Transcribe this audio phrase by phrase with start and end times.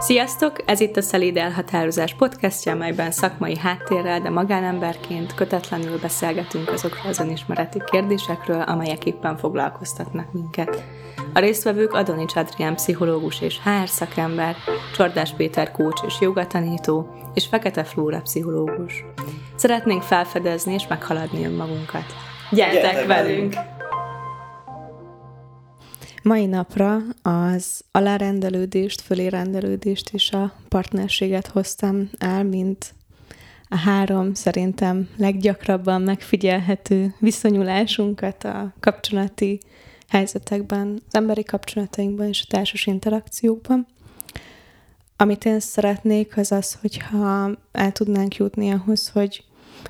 [0.00, 0.62] Sziasztok!
[0.64, 7.18] Ez itt a Szelíd Elhatározás podcastja, amelyben szakmai háttérrel, de magánemberként kötetlenül beszélgetünk azokról az
[7.18, 10.82] önismereti kérdésekről, amelyek éppen foglalkoztatnak minket.
[11.34, 14.56] A résztvevők Adonics Adrián pszichológus és HR szakember,
[14.94, 19.04] Csordás Péter kócs és jogatanító, és Fekete Flóra pszichológus.
[19.56, 22.04] Szeretnénk felfedezni és meghaladni önmagunkat.
[22.50, 23.54] Gyertek, Gyertek velünk!
[23.54, 23.77] velünk!
[26.28, 32.94] Mai napra az alárendelődést, fölérendelődést és a partnerséget hoztam el, mint
[33.68, 39.60] a három szerintem leggyakrabban megfigyelhető viszonyulásunkat a kapcsolati
[40.08, 43.86] helyzetekben, az emberi kapcsolatainkban és a társas interakciókban.
[45.16, 49.44] Amit én szeretnék, az az, hogyha el tudnánk jutni ahhoz, hogy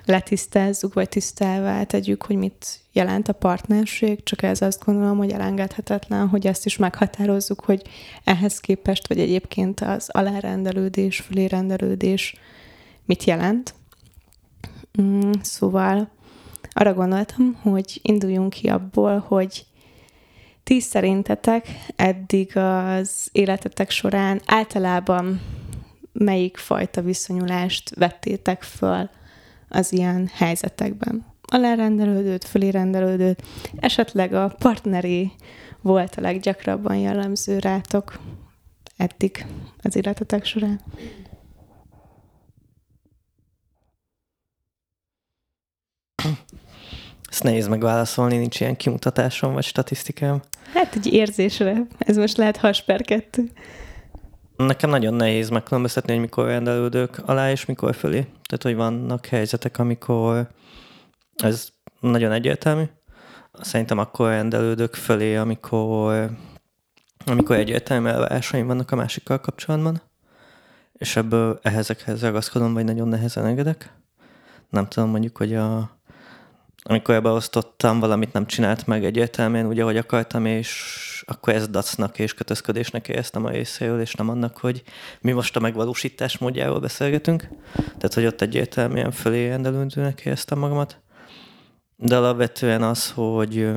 [0.04, 6.28] letisztázzuk, vagy tisztává tegyük, hogy mit jelent a partnerség, csak ez azt gondolom, hogy elengedhetetlen,
[6.28, 7.82] hogy ezt is meghatározzuk, hogy
[8.24, 12.34] ehhez képest, vagy egyébként az alárendelődés, fölérendelődés
[13.04, 13.74] mit jelent.
[15.00, 16.08] Mm, szóval
[16.72, 19.66] arra gondoltam, hogy induljunk ki abból, hogy
[20.64, 25.40] ti szerintetek eddig az életetek során általában
[26.12, 29.10] melyik fajta viszonyulást vettétek föl
[29.68, 31.26] az ilyen helyzetekben.
[31.42, 33.42] Alárendelődött, fölérendelődött,
[33.76, 35.32] esetleg a partneri
[35.80, 38.18] volt a leggyakrabban jellemző rátok
[38.96, 39.46] eddig
[39.82, 40.80] az életetek során.
[47.30, 50.42] Ezt nehéz megválaszolni, nincs ilyen kimutatásom vagy statisztikám.
[50.72, 51.86] Hát egy érzésre.
[51.98, 53.50] Ez most lehet hasper kettő.
[54.66, 58.20] Nekem nagyon nehéz megkülönböztetni, hogy mikor rendelődök alá, és mikor fölé.
[58.20, 60.48] Tehát, hogy vannak helyzetek, amikor
[61.36, 61.68] ez
[62.00, 62.82] nagyon egyértelmű.
[63.60, 66.30] Szerintem akkor rendelődök fölé, amikor,
[67.26, 70.00] amikor egyértelmű elvárásaim vannak a másikkal kapcsolatban,
[70.92, 73.92] és ebből ehhezekhez ragaszkodom, vagy nagyon nehezen engedek.
[74.70, 75.97] Nem tudom, mondjuk, hogy a,
[76.82, 82.34] amikor beosztottam, valamit nem csinált meg egyértelműen úgy, ahogy akartam, és akkor ez dacnak és
[82.34, 84.82] kötözködésnek éreztem a részéről, és nem annak, hogy
[85.20, 87.48] mi most a megvalósítás módjáról beszélgetünk.
[87.74, 91.00] Tehát, hogy ott egyértelműen fölé rendelődőnek éreztem magamat.
[91.96, 93.68] De alapvetően az, hogy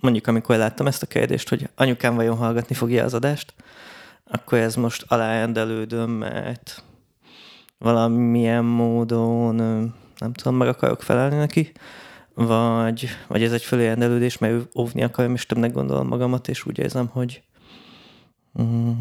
[0.00, 3.54] mondjuk amikor láttam ezt a kérdést, hogy anyukám vajon hallgatni fogja az adást,
[4.24, 6.84] akkor ez most alárendelődöm, mert
[7.78, 11.72] valamilyen módon nem tudom, meg akarok felelni neki,
[12.34, 16.78] vagy, vagy ez egy fölérendelődés, mert ő óvni akarom, és többnek gondolom magamat, és úgy
[16.78, 17.42] érzem, hogy
[18.62, 18.92] mm,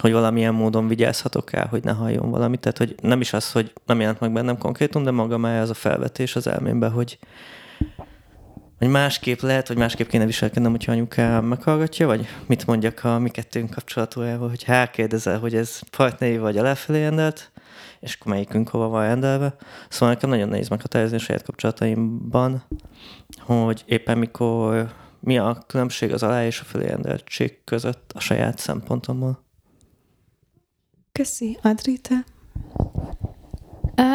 [0.00, 2.60] hogy valamilyen módon vigyázhatok el, hogy ne halljon valamit.
[2.60, 5.70] Tehát, hogy nem is az, hogy nem jelent meg bennem konkrétum, de maga már az
[5.70, 7.18] a felvetés az elmémben, hogy,
[8.78, 13.30] hogy másképp lehet, hogy másképp kéne viselkednem, hogyha anyukám meghallgatja, vagy mit mondjak a mi
[13.30, 17.50] kettőnk kapcsolatójával, hogy hát kérdezel, hogy ez partneri vagy aláfelé rendelt,
[18.00, 19.56] és akkor melyikünk hova van rendelve.
[19.88, 22.62] Szóval nekem nagyon nehéz meghatározni a saját kapcsolataimban,
[23.38, 28.58] hogy éppen mikor mi a különbség az alá és a felé rendeltség között a saját
[28.58, 29.44] szempontomból.
[31.12, 31.58] Köszi.
[31.62, 32.14] Adrita?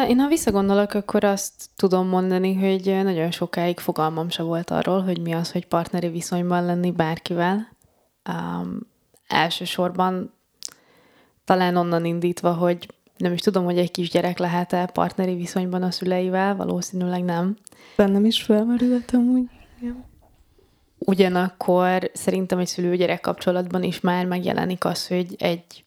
[0.08, 5.20] Én ha visszagondolok, akkor azt tudom mondani, hogy nagyon sokáig fogalmam se volt arról, hogy
[5.20, 7.68] mi az, hogy partneri viszonyban lenni bárkivel.
[8.28, 8.78] Um,
[9.26, 10.32] elsősorban
[11.44, 16.56] talán onnan indítva, hogy nem is tudom, hogy egy kisgyerek lehet-e partneri viszonyban a szüleivel,
[16.56, 17.56] valószínűleg nem.
[17.96, 19.44] Bennem is felmerültem úgy.
[19.80, 20.04] Igen.
[20.98, 25.84] Ugyanakkor szerintem egy szülő-gyerek kapcsolatban is már megjelenik az, hogy egy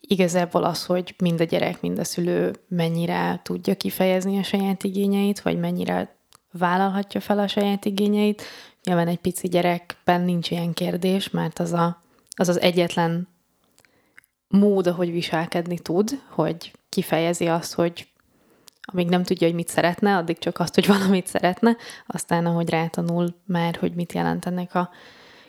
[0.00, 5.40] igazából az, hogy mind a gyerek, mind a szülő mennyire tudja kifejezni a saját igényeit,
[5.40, 6.16] vagy mennyire
[6.52, 8.42] vállalhatja fel a saját igényeit.
[8.84, 12.02] Nyilván egy pici gyerekben nincs ilyen kérdés, mert az a,
[12.36, 13.28] az, az egyetlen
[14.52, 18.08] mód, ahogy viselkedni tud, hogy kifejezi azt, hogy
[18.80, 21.76] amíg nem tudja, hogy mit szeretne, addig csak azt, hogy valamit szeretne,
[22.06, 24.90] aztán ahogy rátanul már, hogy mit jelent ennek a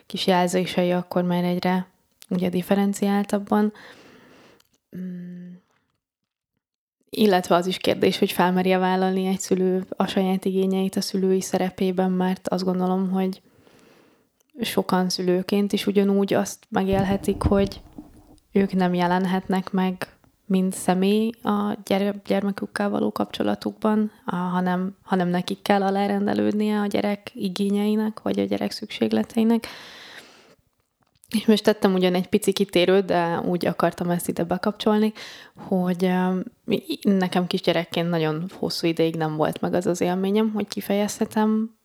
[0.06, 1.86] kis jelzései, akkor már egyre
[2.28, 3.72] ugye differenciáltabban.
[4.96, 5.52] Mm.
[7.10, 12.10] Illetve az is kérdés, hogy felmerje vállalni egy szülő a saját igényeit a szülői szerepében,
[12.10, 13.42] mert azt gondolom, hogy
[14.60, 17.80] sokan szülőként is ugyanúgy azt megélhetik, hogy
[18.54, 20.08] ők nem jelenhetnek meg,
[20.46, 21.76] mint személy a
[22.24, 29.66] gyermekükkel való kapcsolatukban, hanem, hanem nekik kell alárendelődnie a gyerek igényeinek, vagy a gyerek szükségleteinek.
[31.30, 35.12] És most tettem ugyan egy pici kitérőt, de úgy akartam ezt ide bekapcsolni,
[35.54, 36.10] hogy
[37.02, 41.76] nekem kisgyerekként nagyon hosszú ideig nem volt meg az az élményem, hogy kifejezhetem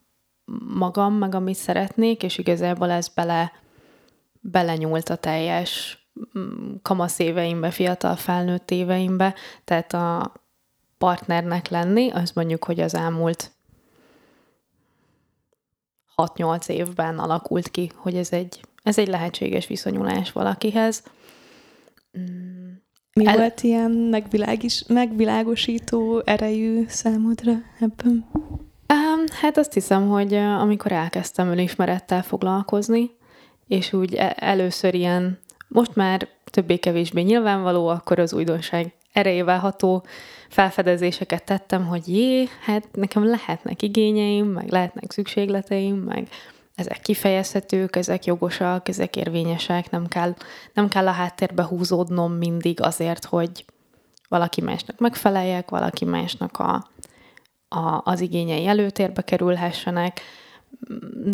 [0.73, 3.51] magam, meg amit szeretnék, és igazából ez bele,
[4.41, 5.98] belenyúlt a teljes
[6.81, 10.33] kamasz éveimbe, fiatal felnőtt éveimbe, tehát a
[10.97, 13.51] partnernek lenni, az mondjuk, hogy az elmúlt
[16.15, 21.03] 6-8 évben alakult ki, hogy ez egy, ez egy lehetséges viszonyulás valakihez.
[23.13, 23.37] Mi El...
[23.37, 28.29] volt ilyen megvilágis, megvilágosító erejű számodra ebben?
[28.93, 33.11] Um, hát azt hiszem, hogy amikor elkezdtem önismerettel foglalkozni,
[33.67, 35.39] és úgy e- először ilyen,
[35.69, 40.05] most már többé-kevésbé nyilvánvaló, akkor az újdonság erejével ható
[40.49, 46.27] felfedezéseket tettem, hogy jé, hát nekem lehetnek igényeim, meg lehetnek szükségleteim, meg
[46.75, 50.33] ezek kifejezhetők, ezek jogosak, ezek érvényesek, nem kell,
[50.73, 53.65] nem kell a háttérbe húzódnom mindig azért, hogy
[54.27, 56.89] valaki másnak megfeleljek, valaki másnak a,
[57.67, 60.21] a, az igényei előtérbe kerülhessenek,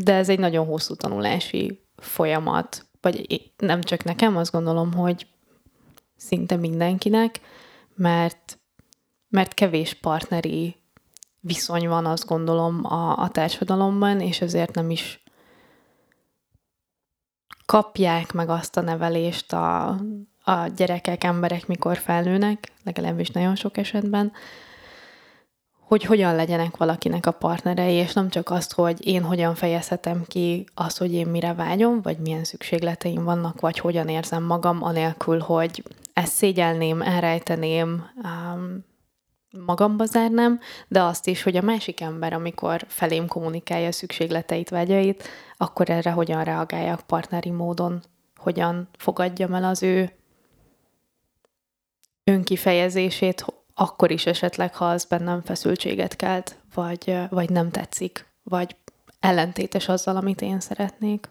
[0.04, 5.28] de ez egy nagyon hosszú tanulási folyamat, vagy nem csak nekem, azt gondolom, hogy
[6.16, 7.40] szinte mindenkinek,
[7.96, 8.60] mert,
[9.30, 10.76] mert kevés partneri
[11.40, 15.24] viszony van, azt gondolom, a, a társadalomban, és ezért nem is
[17.66, 19.88] kapják meg azt a nevelést a,
[20.44, 24.32] a gyerekek, emberek, mikor felnőnek, legalábbis nagyon sok esetben,
[25.88, 30.66] hogy hogyan legyenek valakinek a partnerei, és nem csak azt, hogy én hogyan fejezhetem ki
[30.74, 35.84] azt, hogy én mire vágyom, vagy milyen szükségleteim vannak, vagy hogyan érzem magam, anélkül, hogy
[36.14, 38.86] ezt szégyelném, elrejteném, um,
[39.66, 45.24] magamba zárnám, de azt is, hogy a másik ember, amikor felém kommunikálja a szükségleteit, vágyait,
[45.58, 48.02] akkor erre hogyan reagáljak partneri módon,
[48.36, 50.12] hogyan fogadjam el az ő
[52.24, 58.76] önkifejezését, akkor is esetleg, ha az bennem feszültséget kelt, vagy, vagy nem tetszik, vagy
[59.20, 61.30] ellentétes azzal, amit én szeretnék.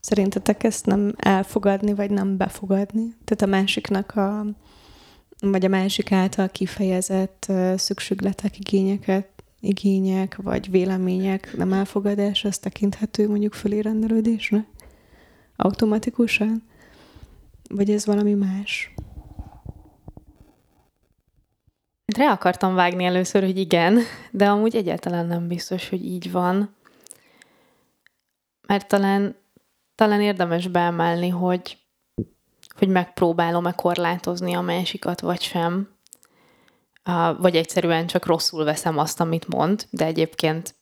[0.00, 3.16] Szerintetek ezt nem elfogadni, vagy nem befogadni?
[3.24, 4.46] Tehát a másiknak a,
[5.40, 9.28] vagy a másik által kifejezett szükségletek, igényeket,
[9.60, 14.66] igények, vagy vélemények nem elfogadás, az tekinthető mondjuk fölérendelődésnek?
[15.56, 16.62] Automatikusan?
[17.68, 18.94] Vagy ez valami más?
[22.06, 26.76] Rá akartam vágni először, hogy igen, de amúgy egyáltalán nem biztos, hogy így van.
[28.66, 29.36] Mert talán,
[29.94, 31.78] talán érdemes beemelni, hogy,
[32.76, 35.88] hogy megpróbálom-e korlátozni a másikat, vagy sem.
[37.38, 40.74] Vagy egyszerűen csak rosszul veszem azt, amit mond, de egyébként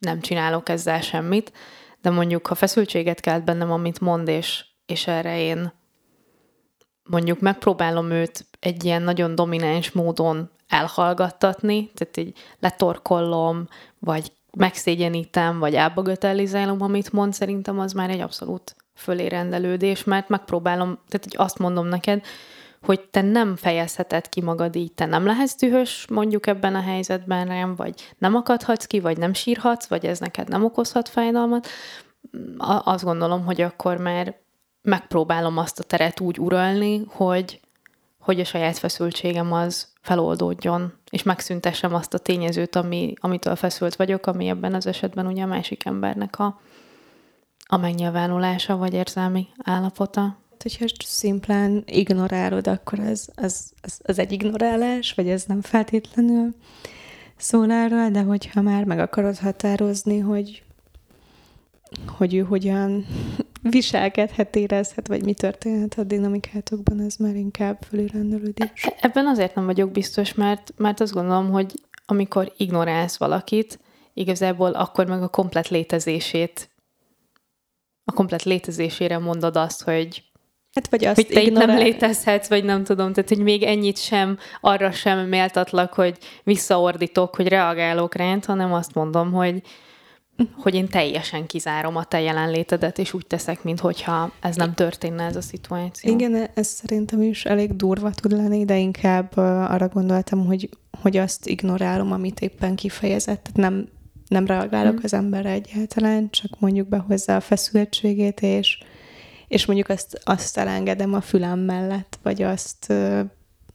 [0.00, 1.52] nem csinálok ezzel semmit.
[2.00, 5.72] De mondjuk, ha feszültséget kelt bennem, amit mond, és, és erre én
[7.02, 13.68] mondjuk megpróbálom őt egy ilyen nagyon domináns módon elhallgattatni, tehát így letorkollom,
[13.98, 21.26] vagy megszégyenítem, vagy elbagatelizálom, amit mond, szerintem az már egy abszolút fölérendelődés, mert megpróbálom, tehát
[21.26, 22.24] így azt mondom neked,
[22.82, 27.46] hogy te nem fejezheted ki magad így, te nem lehetsz dühös mondjuk ebben a helyzetben
[27.46, 31.68] rám, vagy nem akadhatsz ki, vagy nem sírhatsz, vagy ez neked nem okozhat fájdalmat,
[32.58, 34.40] azt gondolom, hogy akkor már
[34.82, 37.60] megpróbálom azt a teret úgy uralni, hogy,
[38.22, 44.26] hogy a saját feszültségem az feloldódjon, és megszüntessem azt a tényezőt, ami, amitől feszült vagyok,
[44.26, 46.60] ami ebben az esetben ugye a másik embernek a,
[47.66, 50.36] a megnyilvánulása, vagy érzelmi állapota.
[50.62, 56.54] Hogyha szimplán ignorálod, akkor ez, az, az, az egy ignorálás, vagy ez nem feltétlenül
[57.36, 60.62] szól erről, de hogyha már meg akarod határozni, hogy
[62.06, 63.06] hogy ő hogyan
[63.62, 68.70] viselkedhet, érezhet, vagy mi történhet a dinamikátokban, ez már inkább fölülrendelődés.
[68.84, 71.72] E, ebben azért nem vagyok biztos, mert, mert azt gondolom, hogy
[72.06, 73.78] amikor ignorálsz valakit,
[74.14, 76.70] igazából akkor meg a komplet létezését,
[78.04, 80.22] a komplet létezésére mondod azt, hogy
[80.72, 81.68] Hát vagy azt hogy te ignorál...
[81.68, 86.18] itt nem létezhetsz, vagy nem tudom, tehát hogy még ennyit sem, arra sem méltatlak, hogy
[86.44, 89.62] visszaordítok, hogy reagálok ránt, hanem azt mondom, hogy
[90.56, 95.36] hogy én teljesen kizárom a te jelenlétedet, és úgy teszek, mintha ez nem történne ez
[95.36, 96.12] a szituáció.
[96.12, 100.68] Igen, ez szerintem is elég durva tud lenni, de inkább arra gondoltam, hogy,
[101.02, 103.42] hogy azt ignorálom, amit éppen kifejezett.
[103.42, 103.88] Tehát nem,
[104.28, 105.02] nem reagálok mm.
[105.02, 108.82] az emberre egyáltalán, csak mondjuk be hozzá a feszültségét, és,
[109.48, 112.92] és mondjuk azt, azt elengedem a fülem mellett, vagy azt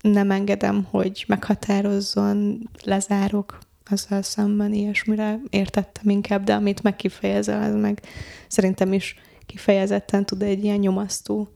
[0.02, 3.58] nem engedem, hogy meghatározzon, lezárok
[3.92, 8.02] azzal szemben ilyesmire értettem inkább, de amit megkifejezel, az meg
[8.48, 9.16] szerintem is
[9.46, 11.50] kifejezetten tud egy ilyen nyomasztó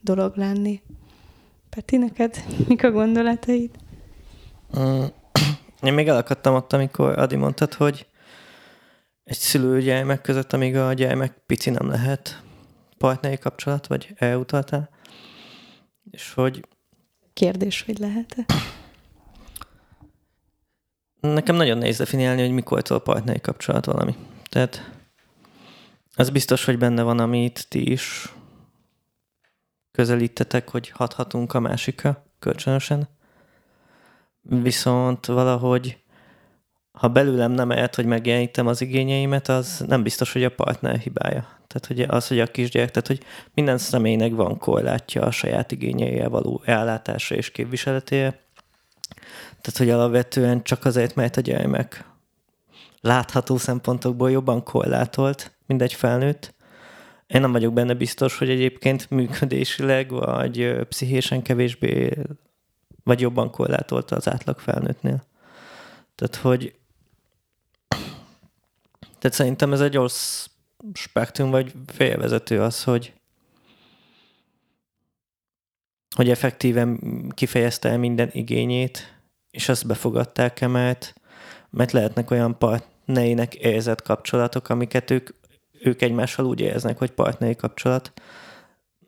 [0.00, 0.82] dolog lenni.
[1.70, 3.70] Peti, neked mik a gondolataid?
[4.78, 5.04] Mm,
[5.82, 8.06] én még elakadtam ott, amikor Adi mondtad, hogy
[9.24, 12.42] egy szülő gyermek között, amíg a gyermek pici nem lehet
[12.98, 14.88] partneri kapcsolat, vagy elutaltál.
[16.10, 16.64] És hogy
[17.32, 18.44] Kérdés, hogy lehet-e?
[21.20, 24.14] Nekem nagyon nehéz definiálni, hogy mikortól partneri kapcsolat valami.
[24.48, 24.90] Tehát
[26.14, 28.32] az biztos, hogy benne van, amit ti is
[29.92, 33.08] közelítetek, hogy hathatunk a másikra kölcsönösen.
[34.42, 35.98] Viszont valahogy,
[36.92, 41.58] ha belőlem nem ehet, hogy megjelenítem az igényeimet, az nem biztos, hogy a partner hibája.
[41.66, 43.22] Tehát hogy az, hogy a kisgyerek, tehát hogy
[43.54, 48.40] minden személynek van korlátja a saját igényeivel való ellátása és képviseletére.
[49.60, 52.04] Tehát, hogy alapvetően csak azért, mert a gyermek
[53.00, 56.54] látható szempontokból jobban korlátolt, mint egy felnőtt.
[57.26, 62.12] Én nem vagyok benne biztos, hogy egyébként működésileg, vagy pszichésen kevésbé,
[63.04, 65.24] vagy jobban korlátolta az átlag felnőttnél.
[66.14, 66.74] Tehát, hogy
[69.18, 70.46] tehát szerintem ez egy rossz
[70.92, 73.14] spektrum, vagy félvezető az, hogy
[76.16, 76.98] hogy effektíven
[77.34, 79.19] kifejezte el minden igényét,
[79.50, 81.14] és azt befogadták-e, mert,
[81.70, 85.30] mert lehetnek olyan partnerének érzett kapcsolatok, amiket ők,
[85.82, 88.12] ők egymással úgy érznek, hogy partneri kapcsolat,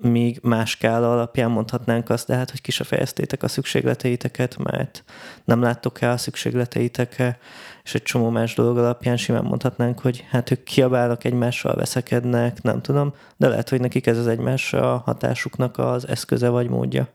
[0.03, 5.05] míg más skála alapján mondhatnánk azt, de hát, hogy ki se fejeztétek a szükségleteiteket, mert
[5.45, 7.39] nem láttok el a szükségleteitekre,
[7.83, 12.83] és egy csomó más dolog alapján simán mondhatnánk, hogy hát ők kiabálnak egymással, veszekednek, nem
[12.83, 17.09] tudom, de lehet, hogy nekik ez az egymásra hatásuknak az eszköze vagy módja.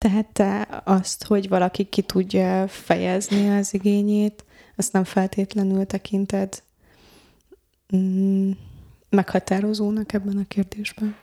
[0.00, 4.44] Tehát te azt, hogy valaki ki tudja fejezni az igényét,
[4.76, 6.62] azt nem feltétlenül tekinted
[7.96, 8.50] mm,
[9.10, 11.16] meghatározónak ebben a kérdésben.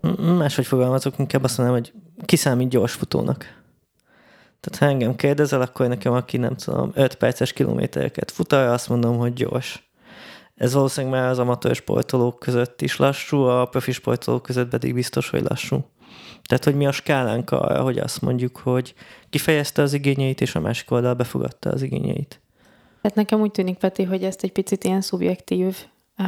[0.00, 1.92] M- Máshogy fogalmazok, inkább azt mondanám, hogy
[2.24, 3.38] kiszámít gyors futónak.
[4.60, 9.16] Tehát ha engem kérdezel, akkor nekem, aki nem tudom, 5 perces kilométereket fut, azt mondom,
[9.16, 9.90] hogy gyors.
[10.54, 15.30] Ez valószínűleg már az amatőr sportolók között is lassú, a profi sportolók között pedig biztos,
[15.30, 15.84] hogy lassú.
[16.48, 18.94] Tehát, hogy mi a skálánk arra, hogy azt mondjuk, hogy
[19.30, 22.40] kifejezte az igényeit, és a másik oldal befogadta az igényeit.
[23.02, 25.76] Hát nekem úgy tűnik, Peti, hogy ezt egy picit ilyen szubjektív
[26.18, 26.26] uh,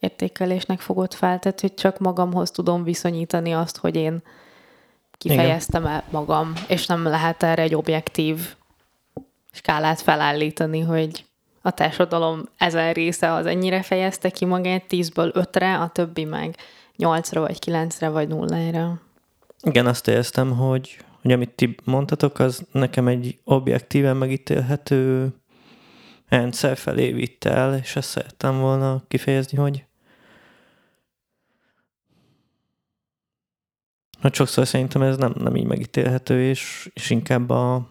[0.00, 4.22] értékelésnek fogod fel, tehát hogy csak magamhoz tudom viszonyítani azt, hogy én
[5.12, 8.54] kifejeztem el magam, és nem lehet erre egy objektív
[9.50, 11.24] skálát felállítani, hogy
[11.62, 16.56] a társadalom ezen része az ennyire fejezte ki magát, 10-ből 5-re, a többi meg
[16.98, 18.90] 8-ra, vagy 9-re, vagy 0-ra.
[19.62, 25.32] Igen, azt éreztem, hogy, hogy amit ti mondtatok, az nekem egy objektíven megítélhető
[26.28, 29.86] rendszer felé vitt el, és ezt szerettem volna kifejezni, hogy
[34.20, 37.88] hogy sokszor szerintem ez nem, nem így megítélhető, és, és inkább a,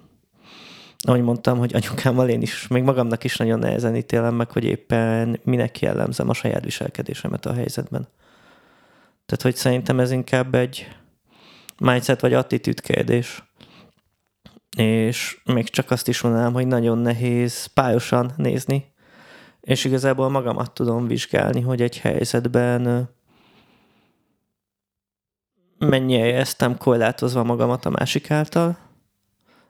[0.98, 5.40] ahogy mondtam, hogy anyukámmal én is, még magamnak is nagyon nehezen ítélem meg, hogy éppen
[5.44, 8.08] minek jellemzem a saját viselkedésemet a helyzetben.
[9.26, 10.88] Tehát, hogy szerintem ez inkább egy
[11.80, 13.44] mindset vagy attitűd kérdés.
[14.78, 18.94] És még csak azt is mondanám, hogy nagyon nehéz párosan nézni,
[19.62, 23.10] és igazából magamat tudom vizsgálni, hogy egy helyzetben
[25.78, 28.78] mennyire éreztem korlátozva magamat a másik által,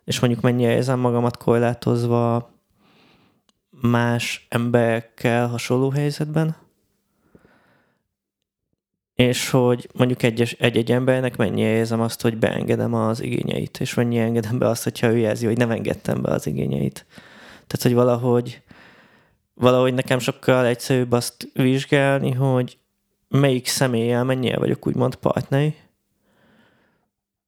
[0.03, 2.49] és mondjuk mennyire érzem magamat korlátozva
[3.69, 6.66] más emberekkel hasonló helyzetben,
[9.17, 14.23] és hogy mondjuk egyes, egy-egy embernek mennyire érzem azt, hogy beengedem az igényeit, és mennyire
[14.23, 17.05] engedem be azt, hogyha ő jelzi, hogy nem engedtem be az igényeit.
[17.51, 18.61] Tehát, hogy valahogy,
[19.53, 22.77] valahogy nekem sokkal egyszerűbb azt vizsgálni, hogy
[23.27, 25.75] melyik személlyel mennyire vagyok úgymond partneri,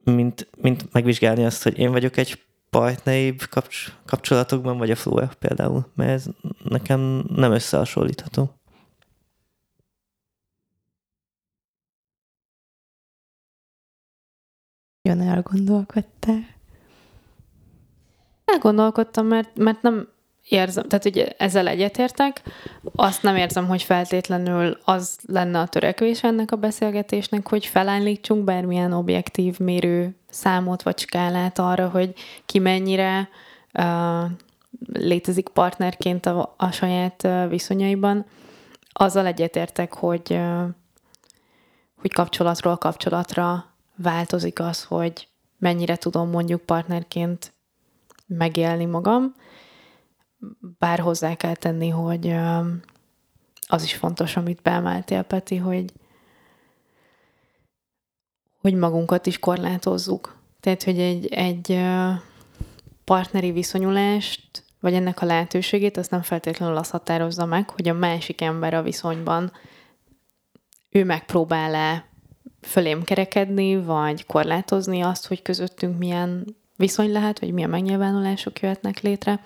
[0.04, 5.86] mint, mint megvizsgálni azt, hogy én vagyok egy partneri kapcs- kapcsolatokban, vagy a flow például,
[5.96, 6.26] mert ez
[6.64, 8.59] nekem nem összehasonlítható.
[15.10, 16.48] Jön elgondolkodtál?
[18.46, 20.08] Elgondolkodtam, mert, mert nem
[20.50, 22.42] érzem, tehát ugye ezzel egyetértek,
[22.96, 28.92] azt nem érzem, hogy feltétlenül az lenne a törekvés ennek a beszélgetésnek, hogy felállítsunk bármilyen
[28.92, 32.14] objektív mérő számot vagy skálát arra, hogy
[32.46, 33.30] ki mennyire
[33.74, 34.24] uh,
[34.94, 38.26] létezik partnerként a, a saját uh, viszonyaiban.
[38.92, 40.64] Azzal egyetértek, hogy, uh,
[42.02, 43.70] hogy kapcsolatról kapcsolatra
[44.02, 45.28] változik az, hogy
[45.58, 47.54] mennyire tudom mondjuk partnerként
[48.28, 49.34] megélni magam,
[50.78, 52.36] bár hozzá kell tenni, hogy
[53.68, 55.94] az is fontos, amit beemeltél, Peti, hogy,
[58.58, 60.38] hogy magunkat is korlátozzuk.
[60.60, 61.86] Tehát, hogy egy, egy
[63.04, 68.42] partneri viszonyulást, vagy ennek a lehetőségét, azt nem feltétlenül azt határozza meg, hogy a másik
[68.42, 69.52] ember a viszonyban
[70.90, 72.09] ő megpróbál-e
[72.62, 79.40] fölém kerekedni, vagy korlátozni azt, hogy közöttünk milyen viszony lehet, vagy milyen megnyilvánulások jöhetnek létre,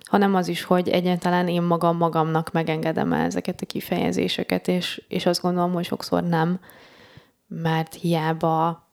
[0.00, 5.26] hanem az is, hogy egyáltalán én magam magamnak megengedem el ezeket a kifejezéseket, és, és
[5.26, 6.60] azt gondolom, hogy sokszor nem,
[7.48, 8.88] mert hiába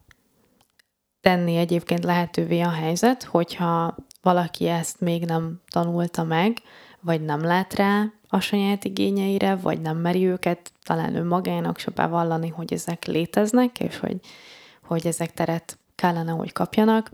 [1.22, 6.58] tenni egyébként lehetővé a helyzet, hogyha valaki ezt még nem tanulta meg,
[7.03, 12.50] vagy nem lát rá a saját igényeire, vagy nem meri őket talán önmagának se bevallani,
[12.50, 14.19] hogy ezek léteznek, és hogy,
[14.83, 17.12] hogy ezek teret kellene, hogy kapjanak,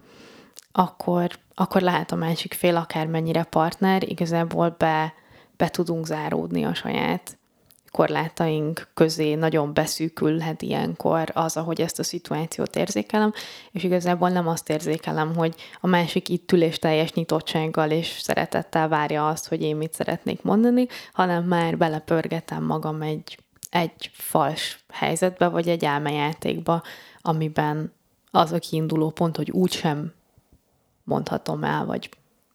[0.72, 5.14] akkor, akkor lehet a másik fél akármennyire partner, igazából be,
[5.58, 7.38] be tudunk záródni a saját
[7.92, 13.34] korlátaink közé nagyon beszűkülhet ilyenkor az, ahogy ezt a szituációt érzékelem,
[13.72, 18.88] és igazából nem azt érzékelem, hogy a másik itt ül és teljes nyitottsággal és szeretettel
[18.88, 25.48] várja azt, hogy én mit szeretnék mondani, hanem már belepörgetem magam egy, egy fals helyzetbe,
[25.48, 26.84] vagy egy álmejátékba,
[27.22, 27.94] amiben
[28.32, 30.14] az a kiinduló pont, hogy úgysem
[31.04, 32.10] mondhatom el, vagy,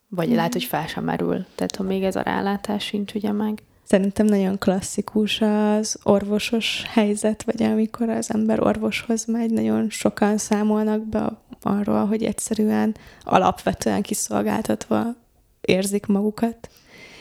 [0.09, 0.35] vagy mm.
[0.35, 1.45] lehet, hogy fel sem merül.
[1.55, 3.63] Tehát ha még ez a rálátás sincs ugye meg.
[3.85, 11.07] Szerintem nagyon klasszikus az orvosos helyzet, vagy amikor az ember orvoshoz megy, nagyon sokan számolnak
[11.07, 15.15] be arról, hogy egyszerűen alapvetően kiszolgáltatva
[15.61, 16.69] érzik magukat,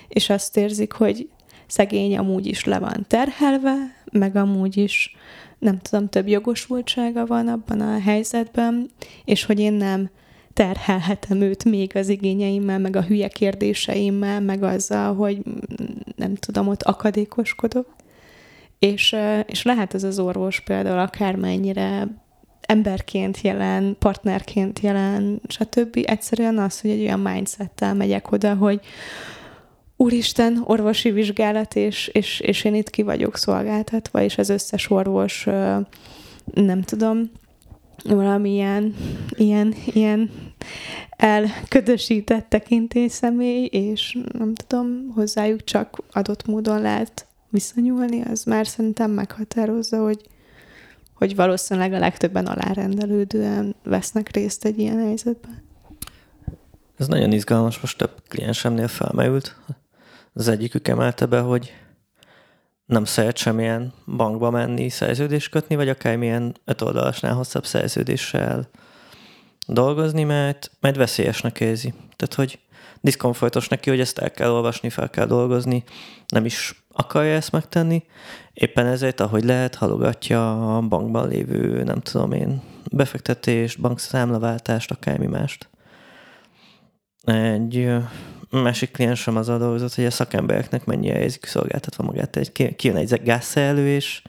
[0.07, 1.29] és azt érzik, hogy
[1.67, 3.75] szegény amúgy is le van terhelve,
[4.11, 5.15] meg amúgy is
[5.59, 8.89] nem tudom, több jogosultsága van abban a helyzetben,
[9.25, 10.09] és hogy én nem
[10.53, 15.41] terhelhetem őt még az igényeimmel, meg a hülye kérdéseimmel, meg azzal, hogy
[16.15, 17.95] nem tudom, ott akadékoskodok.
[18.79, 22.07] És, és lehet ez az orvos például akármennyire
[22.61, 25.99] emberként jelen, partnerként jelen, stb.
[26.05, 28.79] Egyszerűen az, hogy egy olyan mindsettel megyek oda, hogy
[29.97, 35.47] úristen, orvosi vizsgálat, és, és, és én itt ki vagyok szolgáltatva, és az összes orvos,
[36.53, 37.31] nem tudom,
[38.03, 38.95] valamilyen
[39.29, 40.31] ilyen, ilyen
[41.09, 49.11] elködösített tekintély személy, és nem tudom, hozzájuk csak adott módon lehet viszonyulni, az már szerintem
[49.11, 50.21] meghatározza, hogy,
[51.13, 55.61] hogy valószínűleg a legtöbben alárendelődően vesznek részt egy ilyen helyzetben.
[56.97, 59.55] Ez nagyon izgalmas, most több kliensemnél felmerült.
[60.33, 61.73] Az egyikük emelte be, hogy
[62.85, 68.69] nem szeret semmilyen bankba menni, szerződést kötni, vagy akármilyen öt oldalasnál hosszabb szerződéssel
[69.67, 71.93] dolgozni, mert, mert veszélyesnek érzi.
[72.15, 72.59] Tehát, hogy
[73.01, 75.83] diszkomfortos neki, hogy ezt el kell olvasni, fel kell dolgozni,
[76.27, 78.03] nem is akarja ezt megtenni.
[78.53, 85.69] Éppen ezért, ahogy lehet, halogatja a bankban lévő, nem tudom én, befektetést, bankszámlaváltást, akármi mást.
[87.23, 87.91] Egy
[88.61, 92.35] másik kliensem az a dolgozott, hogy a szakembereknek mennyire érzik szolgáltatva magát.
[92.35, 94.21] Egy, kijön egy gázszerelő, és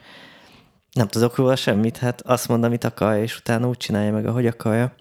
[0.93, 4.47] nem tudok róla semmit, hát azt mond, amit akar, és utána úgy csinálja meg, ahogy
[4.47, 4.95] akarja.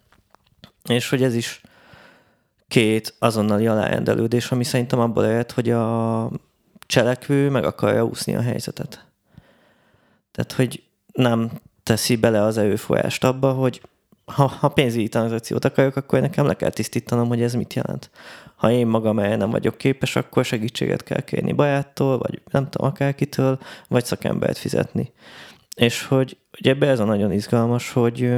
[0.90, 1.62] És hogy ez is
[2.68, 6.30] két azonnali alárendelődés, ami szerintem abból ered, hogy a
[6.86, 9.06] cselekvő meg akarja úszni a helyzetet.
[10.32, 10.84] Tehát, hogy
[11.14, 11.52] nem
[11.84, 13.82] teszi bele az erőforrást abba, hogy
[14.26, 18.10] ha, ha pénzügyi tranzakciót akarok, akkor nekem le kell tisztítanom, hogy ez mit jelent.
[18.64, 22.88] Ha én magam el nem vagyok képes, akkor segítséget kell kérni bajáttól, vagy nem tudom,
[22.88, 25.12] akárkitől, vagy szakembert fizetni.
[25.76, 28.34] És hogy, hogy ebbe ez a nagyon izgalmas, hogy,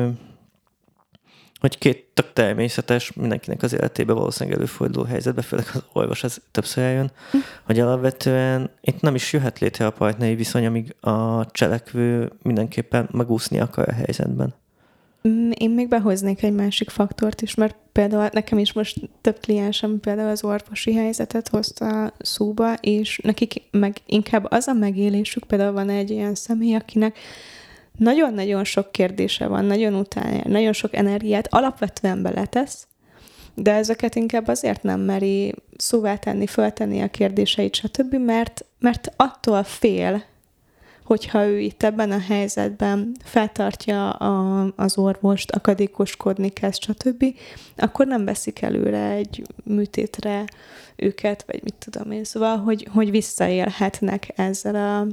[1.60, 6.84] hogy két tök természetes, mindenkinek az életében valószínűleg előforduló helyzetbe, főleg az orvos ez többször
[6.84, 7.38] eljön, hm.
[7.64, 13.60] hogy alapvetően itt nem is jöhet létre a partneri viszony, amíg a cselekvő mindenképpen megúszni
[13.60, 14.54] akar a helyzetben.
[15.28, 20.00] Mm, én még behoznék egy másik faktort is, mert például nekem is most több kliensem
[20.00, 25.90] például az orvosi helyzetet hozta szóba, és nekik meg inkább az a megélésük, például van
[25.90, 27.18] egy olyan személy, akinek
[27.98, 32.88] nagyon-nagyon sok kérdése van, nagyon utálja, nagyon sok energiát alapvetően beletesz,
[33.54, 39.64] de ezeket inkább azért nem meri szóvá tenni, föltenni a kérdéseit, stb., mert, mert attól
[39.64, 40.24] fél,
[41.06, 47.26] hogyha ő itt ebben a helyzetben feltartja a, az orvost, akadékoskodni kezd, stb.,
[47.78, 50.46] akkor nem veszik előre egy műtétre
[50.96, 55.08] őket, vagy mit tudom én, szóval, hogy, hogy visszaélhetnek ezzel a,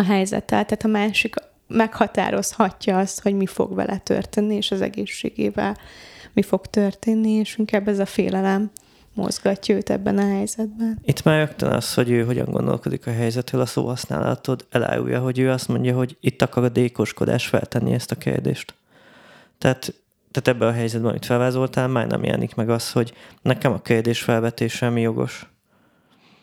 [0.00, 0.64] a helyzettel.
[0.64, 1.34] Tehát a másik
[1.66, 5.76] meghatározhatja azt, hogy mi fog vele történni, és az egészségével
[6.32, 8.70] mi fog történni, és inkább ez a félelem
[9.14, 10.98] mozgatja őt ebben a helyzetben.
[11.04, 15.50] Itt már rögtön az, hogy ő hogyan gondolkodik a helyzetről, a szóhasználatod elárulja, hogy ő
[15.50, 18.74] azt mondja, hogy itt akar a dékoskodás feltenni ezt a kérdést.
[19.58, 19.94] Tehát,
[20.30, 24.22] tehát ebben a helyzetben, amit felvázoltál, már nem jelenik meg az, hogy nekem a kérdés
[24.22, 25.50] felvetése mi jogos.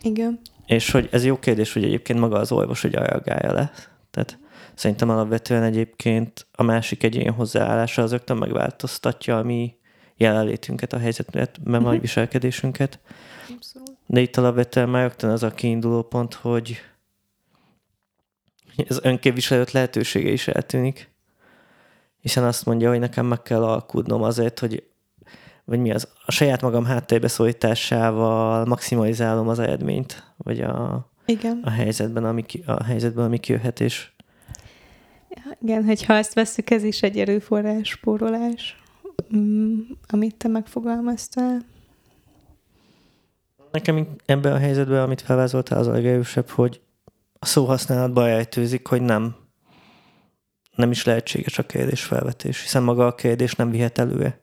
[0.02, 0.40] Igen.
[0.66, 3.72] És hogy ez jó kérdés, hogy egyébként maga az orvos, hogy reagálja le.
[4.12, 4.38] Tehát
[4.80, 9.76] Szerintem alapvetően egyébként a másik egyén hozzáállása az rögtön megváltoztatja a mi
[10.20, 12.02] jelenlétünket, a helyzetben, vagy uh-huh.
[12.02, 13.00] viselkedésünket.
[13.56, 13.98] Abszolút.
[14.06, 16.82] De itt alapvetően már rögtön az a kiinduló pont, hogy
[18.88, 21.10] az önképviselőt lehetősége is eltűnik.
[22.22, 24.84] Hiszen azt mondja, hogy nekem meg kell alkudnom azért, hogy
[25.66, 26.88] vagy mi az, a saját magam
[27.22, 31.62] szólításával maximalizálom az eredményt, vagy a, Igen.
[31.64, 34.10] a helyzetben, ami, a helyzetben, ami kijöhet, és
[35.62, 38.82] igen, hogyha ezt veszük, ez is egy erőforrás spórolás,
[40.08, 41.66] amit te megfogalmaztál.
[43.72, 46.82] Nekem ebben a helyzetben, amit felvázoltál, az a legerősebb, hogy
[47.40, 49.36] a szóhasználatban elejtőzik, hogy nem,
[50.76, 54.42] nem is lehetséges a kérdés felvetés, hiszen maga a kérdés nem vihet előre.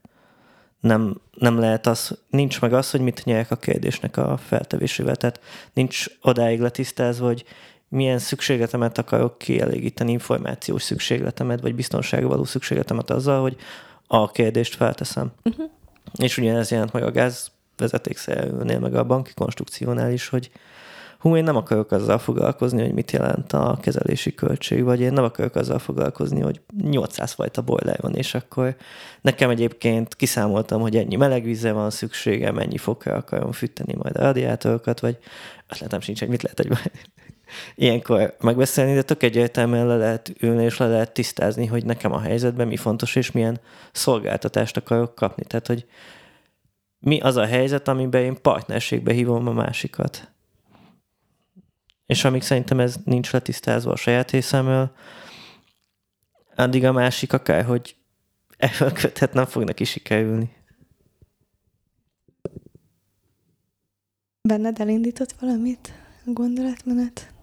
[0.80, 5.16] Nem, nem lehet az, nincs meg az, hogy mit nyerek a kérdésnek a feltevésével.
[5.16, 5.40] Tehát
[5.72, 7.44] nincs odáig letisztázva, hogy
[7.88, 13.56] milyen szükségletemet akarok kielégíteni, információs szükségletemet, vagy biztonságra való szükségletemet azzal, hogy
[14.06, 15.32] a kérdést felteszem.
[15.44, 15.70] Uh-huh.
[16.18, 20.50] És ugyanez jelent meg a gáz vezetékszerűnél, meg a banki konstrukciónál is, hogy
[21.18, 25.24] hú, én nem akarok azzal foglalkozni, hogy mit jelent a kezelési költség, vagy én nem
[25.24, 28.76] akarok azzal foglalkozni, hogy 800 fajta boiler van, és akkor
[29.20, 34.22] nekem egyébként kiszámoltam, hogy ennyi meleg vízre van szükségem, ennyi fokra akarom fűteni majd a
[34.22, 35.18] radiátorokat, vagy
[35.68, 36.68] ötletem sincs, hogy mit lehet egy
[37.74, 42.20] ilyenkor megbeszélni, de tök egyértelműen le lehet ülni, és le lehet tisztázni, hogy nekem a
[42.20, 43.60] helyzetben mi fontos, és milyen
[43.92, 45.44] szolgáltatást akarok kapni.
[45.44, 45.86] Tehát, hogy
[46.98, 50.30] mi az a helyzet, amiben én partnerségbe hívom a másikat.
[52.06, 54.90] És amíg szerintem ez nincs letisztázva a saját részemről,
[56.56, 57.96] addig a másik akár, hogy
[58.56, 60.54] ebből köthet nem fog neki sikerülni.
[64.42, 65.92] Benned elindított valamit
[66.24, 67.34] gondolatmenet?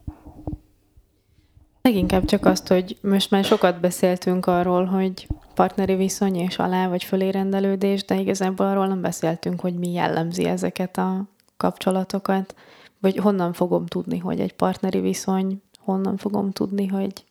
[1.88, 7.04] Leginkább csak azt, hogy most már sokat beszéltünk arról, hogy partneri viszony és alá vagy
[7.04, 11.24] fölérendelődés, de igazából arról nem beszéltünk, hogy mi jellemzi ezeket a
[11.58, 12.56] kapcsolatokat,
[13.00, 17.26] vagy honnan fogom tudni, hogy egy partneri viszony, honnan fogom tudni, hogy,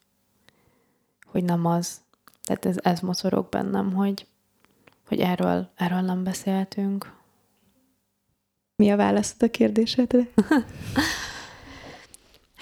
[1.25, 2.01] hogy nem az.
[2.43, 4.27] Tehát ez, ez mocorog bennem, hogy,
[5.07, 7.13] hogy erről, erről nem beszéltünk.
[8.75, 10.27] Mi a válaszod a kérdésedre?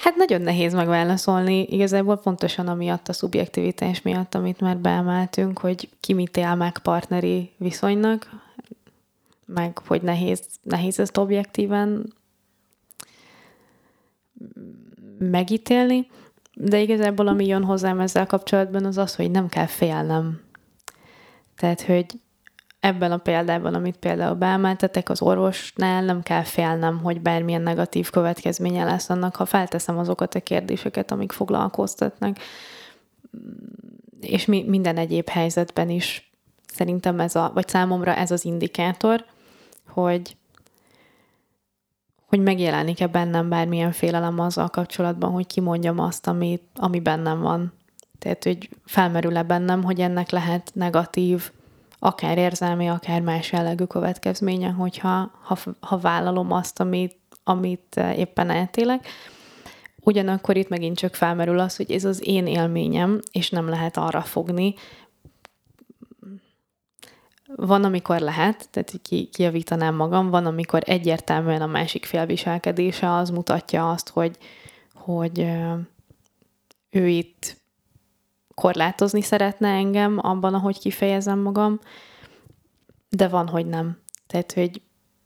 [0.01, 6.13] Hát nagyon nehéz megválaszolni, igazából pontosan amiatt a szubjektivitás miatt, amit már beemeltünk, hogy ki
[6.13, 8.29] mit él meg partneri viszonynak,
[9.45, 12.13] meg hogy nehéz, nehéz ezt objektíven
[15.19, 16.07] megítélni,
[16.53, 20.41] de igazából ami jön hozzám ezzel kapcsolatban az az, hogy nem kell félnem.
[21.55, 22.05] Tehát, hogy
[22.81, 28.83] ebben a példában, amit például beemeltetek, az orvosnál nem kell félnem, hogy bármilyen negatív következménye
[28.83, 32.37] lesz annak, ha felteszem azokat a kérdéseket, amik foglalkoztatnak.
[34.21, 36.31] És mi, minden egyéb helyzetben is
[36.73, 39.25] szerintem ez a, vagy számomra ez az indikátor,
[39.87, 40.35] hogy
[42.27, 47.73] hogy megjelenik-e bennem bármilyen félelem azzal kapcsolatban, hogy kimondjam azt, ami, ami bennem van.
[48.19, 51.51] Tehát, hogy felmerül-e bennem, hogy ennek lehet negatív
[52.03, 58.49] akár érzelmi, akár más jellegű következménye, hogyha ha, ha vállalom azt, amit, amit eh, éppen
[58.49, 59.07] eltélek.
[59.99, 64.21] Ugyanakkor itt megint csak felmerül az, hogy ez az én élményem, és nem lehet arra
[64.21, 64.73] fogni.
[67.55, 73.29] Van, amikor lehet, tehát ki, kijavítanám magam, van, amikor egyértelműen a másik fél viselkedése az
[73.29, 74.37] mutatja azt, hogy,
[74.93, 75.77] hogy eh,
[76.89, 77.60] ő itt
[78.61, 81.79] korlátozni szeretne engem abban, ahogy kifejezem magam,
[83.09, 83.97] de van, hogy nem.
[84.27, 84.81] Tehát, hogy,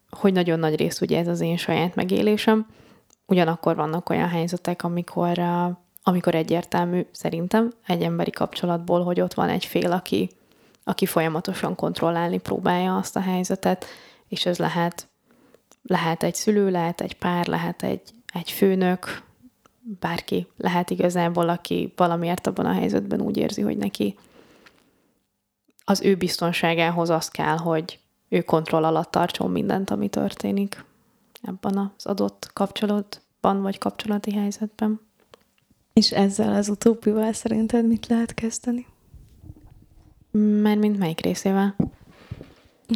[0.09, 2.67] hogy nagyon nagy rész ugye ez az én saját megélésem.
[3.25, 5.41] Ugyanakkor vannak olyan helyzetek, amikor,
[6.03, 10.29] amikor egyértelmű szerintem egy emberi kapcsolatból, hogy ott van egy fél, aki,
[10.83, 13.85] aki folyamatosan kontrollálni próbálja azt a helyzetet,
[14.27, 15.07] és ez lehet,
[15.81, 18.01] lehet egy szülő, lehet egy pár, lehet egy,
[18.33, 19.23] egy főnök,
[19.99, 24.15] bárki lehet igazából, aki valamiért abban a helyzetben úgy érzi, hogy neki
[25.85, 30.85] az ő biztonságához az kell, hogy ő kontroll alatt tartson mindent, ami történik
[31.41, 34.99] ebben az adott kapcsolatban vagy kapcsolati helyzetben.
[35.93, 38.85] És ezzel az utópival szerinted mit lehet kezdeni?
[40.31, 41.75] Mert mint melyik részével?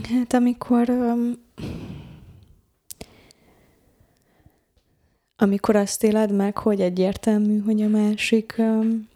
[0.04, 1.34] Hát amikor um,
[5.41, 9.08] amikor azt éled meg, hogy egyértelmű, hogy a másik um,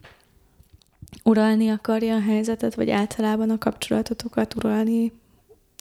[1.22, 5.12] uralni akarja a helyzetet, vagy általában a kapcsolatotokat uralni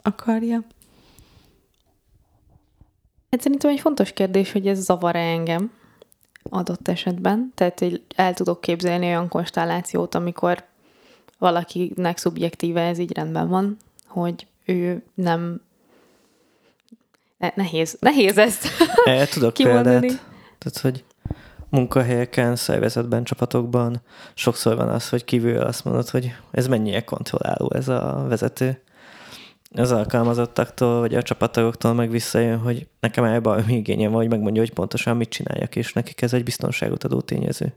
[0.01, 0.63] akarja?
[3.31, 5.71] Hát szerintem egy fontos kérdés, hogy ez zavar-e engem.
[6.49, 7.51] adott esetben.
[7.55, 10.63] Tehát hogy el tudok képzelni olyan konstellációt, amikor
[11.37, 13.77] valakinek szubjektíve ez így rendben van,
[14.07, 15.61] hogy ő nem
[17.55, 18.67] nehéz, nehéz ezt
[19.05, 19.99] El tudok kimondani.
[19.99, 20.32] példát.
[20.63, 21.03] Tehát, hogy
[21.69, 24.01] munkahelyeken, szervezetben, csapatokban
[24.33, 28.81] sokszor van az, hogy kívül azt mondod, hogy ez mennyire kontrolláló ez a vezető.
[29.75, 34.61] Az alkalmazottaktól, vagy a csapatoktól meg visszajön, hogy nekem erre valami igényem van, hogy megmondja,
[34.61, 37.73] hogy pontosan mit csináljak, és nekik ez egy biztonságot adó tényező.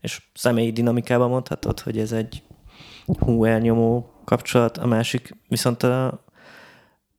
[0.00, 2.42] És személyi dinamikában mondhatod, hogy ez egy
[3.18, 6.23] hú elnyomó kapcsolat, a másik viszont a,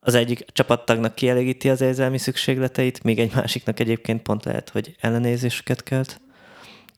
[0.06, 5.84] az egyik csapattagnak kielégíti az érzelmi szükségleteit, még egy másiknak egyébként pont lehet, hogy ellenézéseket
[5.84, 6.22] kelt.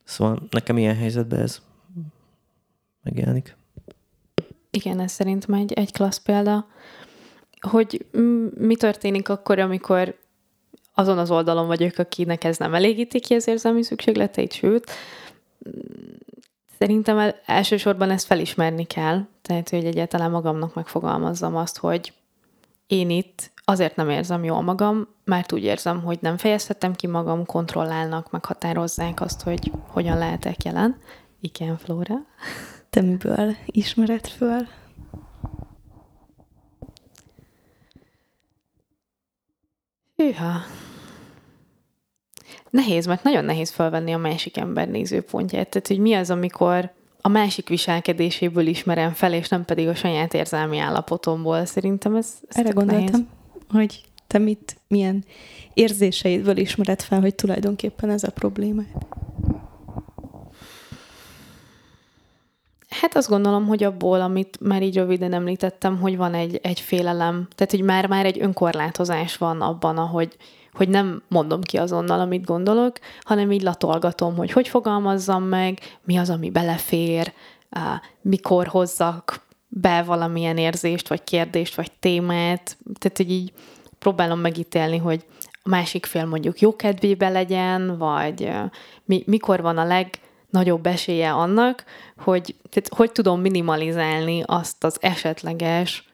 [0.03, 1.61] Szóval nekem ilyen helyzetben ez
[3.03, 3.55] megjelenik.
[4.69, 6.67] Igen, ez szerintem egy, egy klassz példa,
[7.59, 8.05] hogy
[8.57, 10.17] mi történik akkor, amikor
[10.93, 14.91] azon az oldalon vagyok, akinek ez nem elégíti ki az érzelmi szükségleteit, sőt,
[16.79, 22.13] szerintem elsősorban ezt felismerni kell, tehát, hogy egyáltalán magamnak megfogalmazzam azt, hogy
[22.87, 27.45] én itt azért nem érzem jól magam, mert úgy érzem, hogy nem fejezhetem ki magam,
[27.45, 31.01] kontrollálnak, meghatározzák azt, hogy hogyan lehetek jelen.
[31.39, 32.15] Igen, Flóra.
[32.89, 34.67] Te miből ismered föl?
[40.15, 40.61] Hűha.
[42.69, 45.69] Nehéz, mert nagyon nehéz felvenni a másik ember nézőpontját.
[45.69, 46.91] Tehát, hogy mi az, amikor
[47.27, 51.65] a másik viselkedéséből ismerem fel, és nem pedig a saját érzelmi állapotomból.
[51.65, 53.25] Szerintem ez, ez Erre gondoltam, nehéz.
[53.69, 55.25] hogy te mit, milyen
[55.73, 58.81] érzéseidből ismered fel, hogy tulajdonképpen ez a probléma.
[62.89, 67.47] Hát azt gondolom, hogy abból, amit már így röviden említettem, hogy van egy, egy félelem,
[67.55, 70.35] tehát hogy már-már egy önkorlátozás van abban, ahogy,
[70.77, 76.17] hogy nem mondom ki azonnal, amit gondolok, hanem így latolgatom, hogy hogy fogalmazzam meg, mi
[76.17, 77.33] az, ami belefér,
[78.21, 82.77] mikor hozzak be valamilyen érzést, vagy kérdést, vagy témát.
[82.99, 83.53] Tehát, hogy így
[83.99, 85.25] próbálom megítélni, hogy
[85.63, 88.51] a másik fél mondjuk jó kedvébe legyen, vagy
[89.05, 91.83] mi, mikor van a legnagyobb esélye annak,
[92.17, 96.06] hogy tehát, hogy tudom minimalizálni azt az esetleges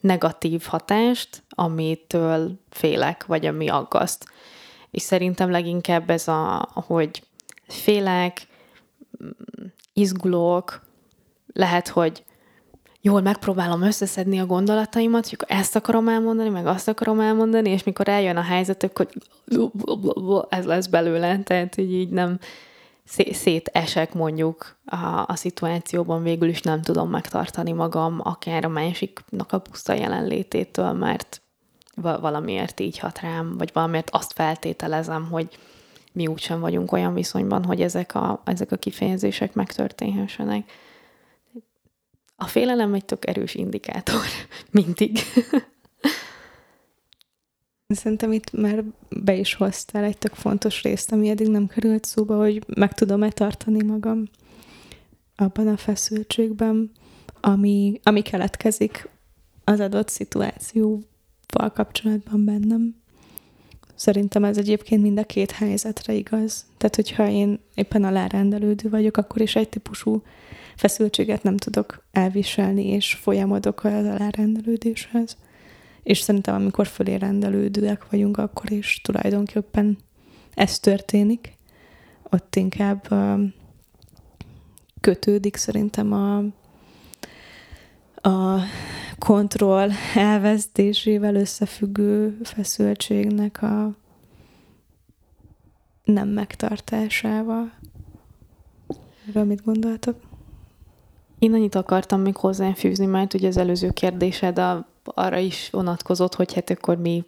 [0.00, 4.24] negatív hatást, amitől félek, vagy ami aggaszt.
[4.90, 7.22] És szerintem leginkább ez a, hogy
[7.66, 8.46] félek,
[9.92, 10.80] izgulok,
[11.52, 12.24] lehet, hogy
[13.00, 18.08] jól megpróbálom összeszedni a gondolataimat, hogy ezt akarom elmondani, meg azt akarom elmondani, és mikor
[18.08, 19.08] eljön a helyzet, akkor
[20.48, 22.38] ez lesz belőle, tehát hogy így nem,
[23.32, 29.58] szétesek mondjuk a, a szituációban, végül is nem tudom megtartani magam, akár a másiknak a
[29.58, 31.42] puszta jelenlététől, mert
[31.94, 35.58] valamiért így hat rám, vagy valamiért azt feltételezem, hogy
[36.12, 40.70] mi úgysem vagyunk olyan viszonyban, hogy ezek a, ezek a kifejezések megtörténhessenek.
[42.36, 44.24] A félelem egy tök erős indikátor,
[44.70, 45.18] mindig.
[47.94, 52.36] Szerintem itt már be is hoztál egy tök fontos részt, ami eddig nem került szóba,
[52.36, 54.28] hogy meg tudom-e tartani magam
[55.36, 56.90] abban a feszültségben,
[57.40, 59.08] ami, ami keletkezik
[59.64, 62.96] az adott szituációval kapcsolatban bennem.
[63.94, 66.64] Szerintem ez egyébként mind a két helyzetre igaz.
[66.76, 70.22] Tehát, hogyha én éppen alárendelődő vagyok, akkor is egy típusú
[70.76, 75.36] feszültséget nem tudok elviselni, és folyamodok az alárendelődéshez.
[76.08, 79.98] És szerintem, amikor fölé rendelődőek vagyunk, akkor is tulajdonképpen
[80.54, 81.52] ez történik.
[82.30, 83.08] Ott inkább
[85.00, 86.36] kötődik szerintem a,
[88.28, 88.60] a
[89.18, 93.96] kontroll elvesztésével összefüggő feszültségnek a
[96.04, 97.72] nem megtartásával.
[99.28, 100.20] Erről mit gondoltok?
[101.38, 106.54] Én annyit akartam még hozzáfűzni, mert ugye az előző kérdésed a arra is vonatkozott, hogy
[106.54, 107.24] hát akkor mi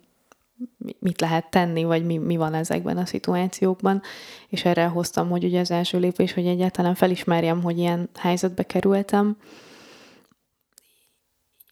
[0.99, 4.03] mit lehet tenni, vagy mi, mi van ezekben a szituációkban,
[4.49, 9.37] és erre hoztam, hogy ugye az első lépés, hogy egyáltalán felismerjem, hogy ilyen helyzetbe kerültem.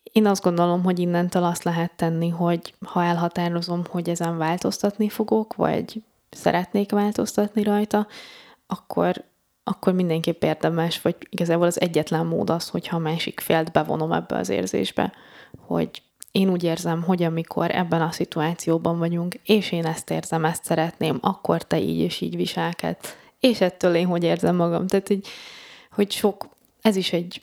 [0.02, 5.54] Én azt gondolom, hogy innentől azt lehet tenni, hogy ha elhatározom, hogy ezen változtatni fogok,
[5.54, 8.06] vagy szeretnék változtatni rajta,
[8.66, 9.24] akkor,
[9.64, 14.36] akkor mindenképp érdemes, vagy igazából az egyetlen mód az, hogyha a másik félt bevonom ebbe
[14.36, 15.12] az érzésbe
[15.66, 20.64] hogy én úgy érzem, hogy amikor ebben a szituációban vagyunk, és én ezt érzem, ezt
[20.64, 23.16] szeretném, akkor te így és így viselkedsz.
[23.40, 24.86] És ettől én hogy érzem magam.
[24.86, 25.26] Tehát, hogy,
[25.90, 26.48] hogy sok,
[26.80, 27.42] ez is egy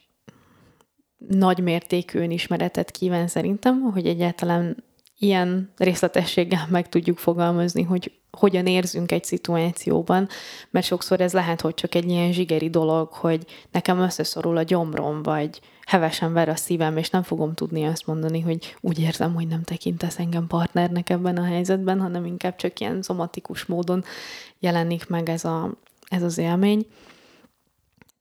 [1.18, 4.84] nagy mértékű ismeretet kíván szerintem, hogy egyáltalán
[5.18, 10.28] ilyen részletességgel meg tudjuk fogalmazni, hogy hogyan érzünk egy szituációban,
[10.70, 15.24] mert sokszor ez lehet, hogy csak egy ilyen zsigeri dolog, hogy nekem összeszorul a gyomrom,
[15.24, 19.48] vagy hevesen ver a szívem, és nem fogom tudni azt mondani, hogy úgy érzem, hogy
[19.48, 24.04] nem tekintesz engem partnernek ebben a helyzetben, hanem inkább csak ilyen szomatikus módon
[24.60, 25.72] jelenik meg ez, a,
[26.10, 26.86] ez az élmény.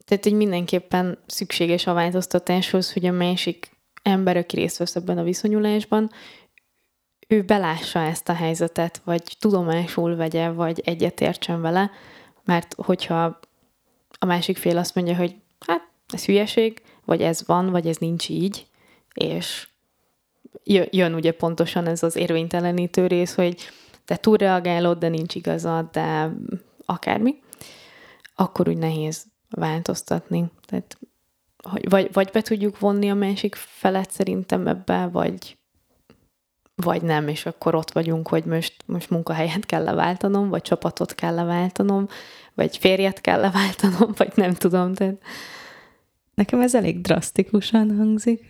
[0.04, 3.70] Tehát, hogy mindenképpen szükséges a változtatáshoz, hogy a másik
[4.02, 6.10] ember, aki részt vesz ebben a viszonyulásban,
[7.28, 11.90] ő belássa ezt a helyzetet, vagy tudomásul vegye, vagy egyetértsen vele,
[12.44, 13.40] mert hogyha
[14.18, 15.34] a másik fél azt mondja, hogy
[15.66, 18.66] hát ez hülyeség, vagy ez van, vagy ez nincs így,
[19.14, 19.68] és
[20.90, 23.56] jön ugye pontosan ez az érvénytelenítő rész, hogy
[24.04, 26.32] te túlreagálod, de nincs igazad, de
[26.84, 27.34] akármi,
[28.34, 30.50] akkor úgy nehéz változtatni.
[30.66, 30.98] Tehát,
[31.88, 35.56] vagy, vagy be tudjuk vonni a másik felet szerintem ebbe, vagy,
[36.74, 41.34] vagy nem, és akkor ott vagyunk, hogy most, most munkahelyet kell leváltanom, vagy csapatot kell
[41.34, 42.08] leváltanom,
[42.54, 44.94] vagy férjet kell leváltanom, vagy nem tudom.
[44.94, 45.18] Tehát...
[46.34, 48.44] Nekem ez elég drasztikusan hangzik,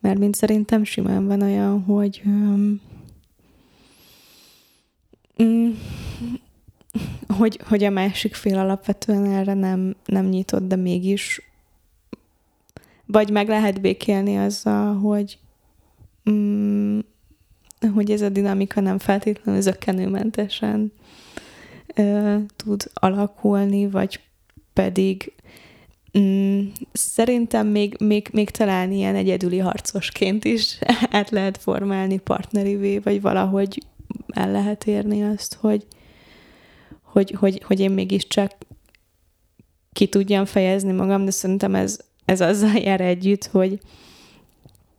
[0.00, 2.80] mert mint szerintem simán van olyan, hogy um,
[7.28, 11.50] hogy, hogy a másik fél alapvetően erre nem, nem nyitott, de mégis.
[13.06, 15.38] Vagy meg lehet békélni azzal, hogy
[16.30, 16.98] mm,
[17.94, 20.92] hogy ez a dinamika nem feltétlenül zöggenőmentesen
[21.94, 24.20] ö, tud alakulni, vagy
[24.72, 25.32] pedig
[26.18, 30.78] mm, szerintem még, még, még talán ilyen egyedüli harcosként is
[31.10, 33.82] át lehet formálni partnerivé, vagy valahogy
[34.26, 35.86] el lehet érni azt, hogy,
[37.02, 38.52] hogy, hogy, hogy én mégiscsak
[39.92, 43.78] ki tudjam fejezni magam, de szerintem ez, ez azzal jár együtt, hogy,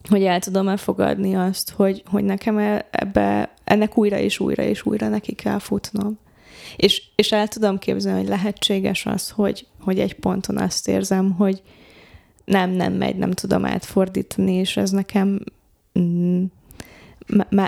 [0.10, 4.86] hogy el tudom elfogadni azt, hogy, hogy nekem e, ebbe, ennek újra és újra és
[4.86, 6.20] újra neki kell futnom.
[6.76, 11.62] És, és el tudom képzelni, hogy lehetséges az, hogy, hogy egy ponton azt érzem, hogy
[12.46, 15.40] nem, nem megy, nem tudom átfordítani, és ez nekem
[16.00, 16.44] mm,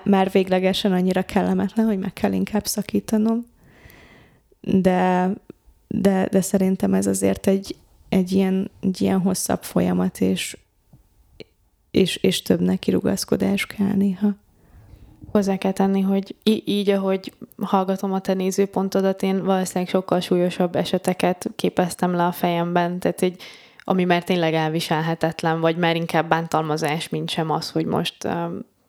[0.03, 3.45] már véglegesen annyira kellemetlen, hogy meg kell inkább szakítanom.
[4.61, 5.29] De,
[5.87, 7.75] de, de szerintem ez azért egy,
[8.09, 10.57] egy, ilyen, egy ilyen hosszabb folyamat, és,
[11.91, 14.35] és, és több kirugaszkodás kell néha.
[15.31, 21.49] Hozzá kell tenni, hogy így, ahogy hallgatom a te nézőpontodat, én valószínűleg sokkal súlyosabb eseteket
[21.55, 23.41] képeztem le a fejemben, tehát egy,
[23.83, 28.27] ami már tényleg elviselhetetlen, vagy már inkább bántalmazás, mint sem az, hogy most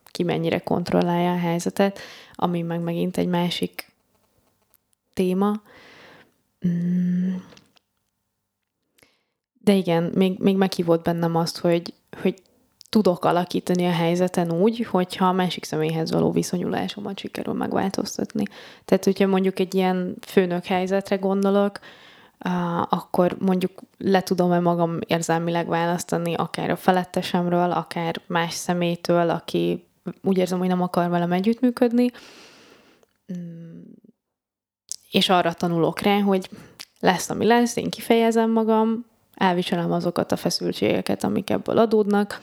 [0.04, 1.98] ki mennyire kontrollálja a helyzetet,
[2.34, 3.92] ami meg megint egy másik
[5.12, 5.60] téma.
[6.66, 7.34] Mm.
[9.62, 12.42] De igen, még, még meghívott bennem azt, hogy, hogy
[12.90, 18.44] tudok alakítani a helyzeten úgy, hogyha a másik személyhez való viszonyulásomat sikerül megváltoztatni.
[18.84, 21.78] Tehát, hogyha mondjuk egy ilyen főnök helyzetre gondolok,
[22.88, 29.86] akkor mondjuk le tudom-e magam érzelmileg választani akár a felettesemről, akár más szemétől, aki
[30.22, 32.10] úgy érzem, hogy nem akar velem együttműködni,
[33.32, 33.80] mm.
[35.10, 36.50] és arra tanulok rá, hogy
[37.00, 42.40] lesz, ami lesz, én kifejezem magam, elviselem azokat a feszültségeket, amik ebből adódnak,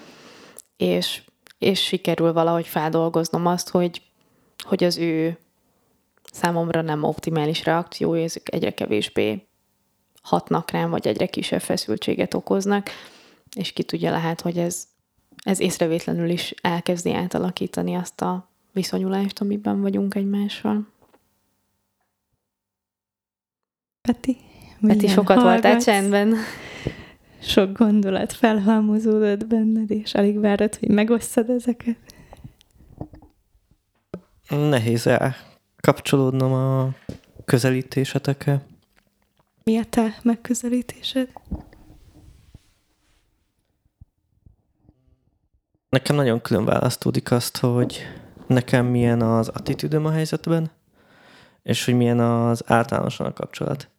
[0.77, 1.21] és,
[1.57, 4.01] és sikerül valahogy feldolgoznom azt, hogy,
[4.63, 5.37] hogy az ő
[6.31, 9.47] számomra nem optimális reakciói, ezek egyre kevésbé
[10.21, 12.89] hatnak rám, vagy egyre kisebb feszültséget okoznak,
[13.55, 14.87] és ki tudja lehet, hogy ez,
[15.43, 20.87] ez észrevétlenül is elkezdi átalakítani azt a viszonyulást, amiben vagyunk egymással.
[24.01, 24.37] Peti?
[24.81, 26.35] Peti, sokat voltál csendben
[27.41, 31.97] sok gondolat felhalmozódott benned, és alig várod, hogy megosszad ezeket?
[34.49, 35.09] Nehéz
[35.77, 36.93] kapcsolódnom a
[37.45, 38.65] közelítésetekkel.
[39.63, 41.29] Mi a te megközelítésed?
[45.89, 48.01] Nekem nagyon külön választódik azt, hogy
[48.47, 50.71] nekem milyen az attitűdöm a helyzetben,
[51.63, 53.89] és hogy milyen az általánosan a kapcsolat.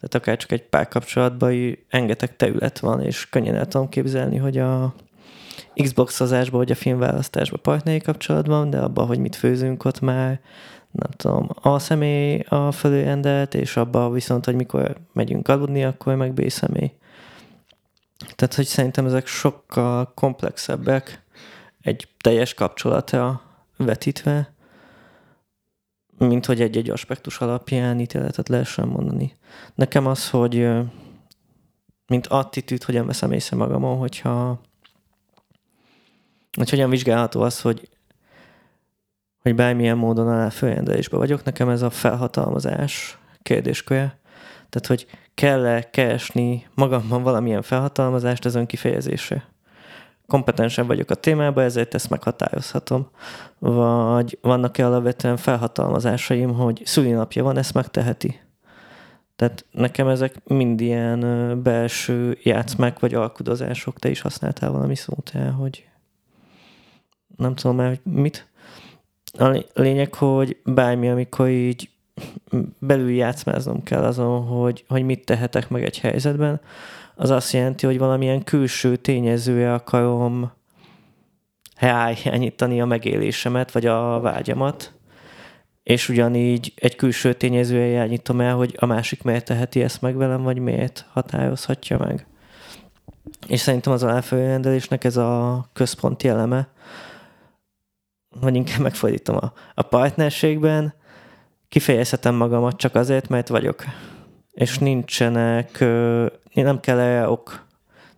[0.00, 4.94] Tehát akár csak egy párkapcsolatban rengeteg terület van, és könnyen el tudom képzelni, hogy a
[5.74, 10.40] Xbox-ozásban, vagy a filmválasztásban partneri kapcsolatban, de abban, hogy mit főzünk ott már,
[10.90, 16.32] nem tudom, A személy a fölőrendelt, és abban viszont, hogy mikor megyünk aludni, akkor meg
[16.32, 16.92] B személy.
[18.36, 21.22] Tehát, hogy szerintem ezek sokkal komplexebbek
[21.80, 23.42] egy teljes kapcsolatra
[23.76, 24.52] vetítve,
[26.18, 29.36] mint hogy egy-egy aspektus alapján ítéletet lehessen mondani.
[29.74, 30.68] Nekem az, hogy
[32.06, 34.60] mint attitűd, hogyan veszem észre magamon, hogyha
[36.56, 37.88] hogy hogyan vizsgálható az, hogy
[39.42, 44.18] hogy bármilyen módon alá fölrendelésbe vagyok, nekem ez a felhatalmazás kérdésköre.
[44.68, 49.48] Tehát, hogy kell-e keresni magamban valamilyen felhatalmazást az önkifejezésre.
[50.28, 53.08] Kompetensebb vagyok a témában, ezért ezt meghatározhatom.
[53.58, 58.40] Vagy vannak-e alapvetően felhatalmazásaim, hogy szülinapja van, ezt megteheti.
[59.36, 61.22] Tehát nekem ezek mind ilyen
[61.62, 63.98] belső játszmák vagy alkudozások.
[63.98, 65.88] Te is használtál valami szót el, hogy
[67.36, 68.46] nem tudom már, hogy mit.
[69.38, 71.90] A lényeg, hogy bármi, amikor így
[72.78, 76.60] belül játszmáznom kell azon, hogy, hogy mit tehetek meg egy helyzetben,
[77.20, 80.52] az azt jelenti, hogy valamilyen külső tényezője akarom
[81.76, 84.92] helyányítani a megélésemet, vagy a vágyamat,
[85.82, 90.42] és ugyanígy egy külső tényezője irányítom el, hogy a másik miért teheti ezt meg velem,
[90.42, 92.26] vagy miért határozhatja meg.
[93.46, 96.68] És szerintem az aláfölrendelésnek ez a központi eleme,
[98.40, 100.94] vagy inkább megfordítom a, a partnerségben,
[101.68, 103.84] kifejezhetem magamat csak azért, mert vagyok.
[104.50, 105.84] És nincsenek,
[106.54, 107.66] nem kell erre ok,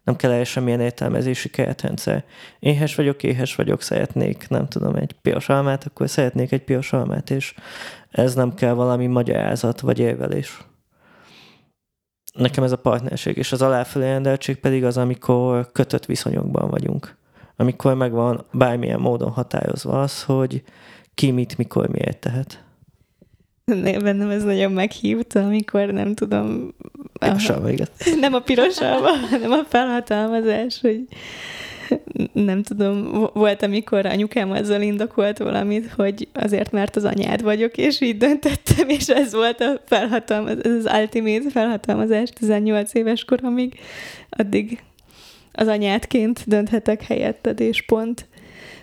[0.05, 2.24] nem kell erre semmilyen értelmezési keretrendszer.
[2.59, 7.31] Éhes vagyok, éhes vagyok, szeretnék, nem tudom, egy piros almát, akkor szeretnék egy piros almát,
[7.31, 7.55] és
[8.11, 10.59] ez nem kell valami magyarázat vagy érvelés.
[12.35, 17.16] Nekem ez a partnerség, és az aláfelé rendeltség pedig az, amikor kötött viszonyokban vagyunk.
[17.57, 20.62] Amikor megvan bármilyen módon határozva az, hogy
[21.14, 22.64] ki mit, mikor, miért tehet.
[23.64, 26.74] Bennem ez nagyon meghívta, amikor nem tudom...
[27.21, 27.87] Pirosalva, igen.
[28.21, 31.01] Nem a pirosalva, hanem a felhatalmazás, hogy
[32.33, 38.01] nem tudom, volt, amikor anyukám azzal indokolt valamit, hogy azért, mert az anyád vagyok, és
[38.01, 43.81] így döntöttem, és ez volt a felhatalmazás, ez az ultimate felhatalmazás 18 éves koromig,
[44.31, 44.83] addig
[45.53, 48.29] az anyádként dönthetek helyetted, és pont.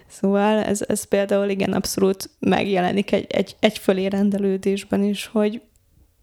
[0.10, 5.62] Szóval ez, ez például igen abszolút megjelenik egy, egy, egyfölé rendelődésben is, hogy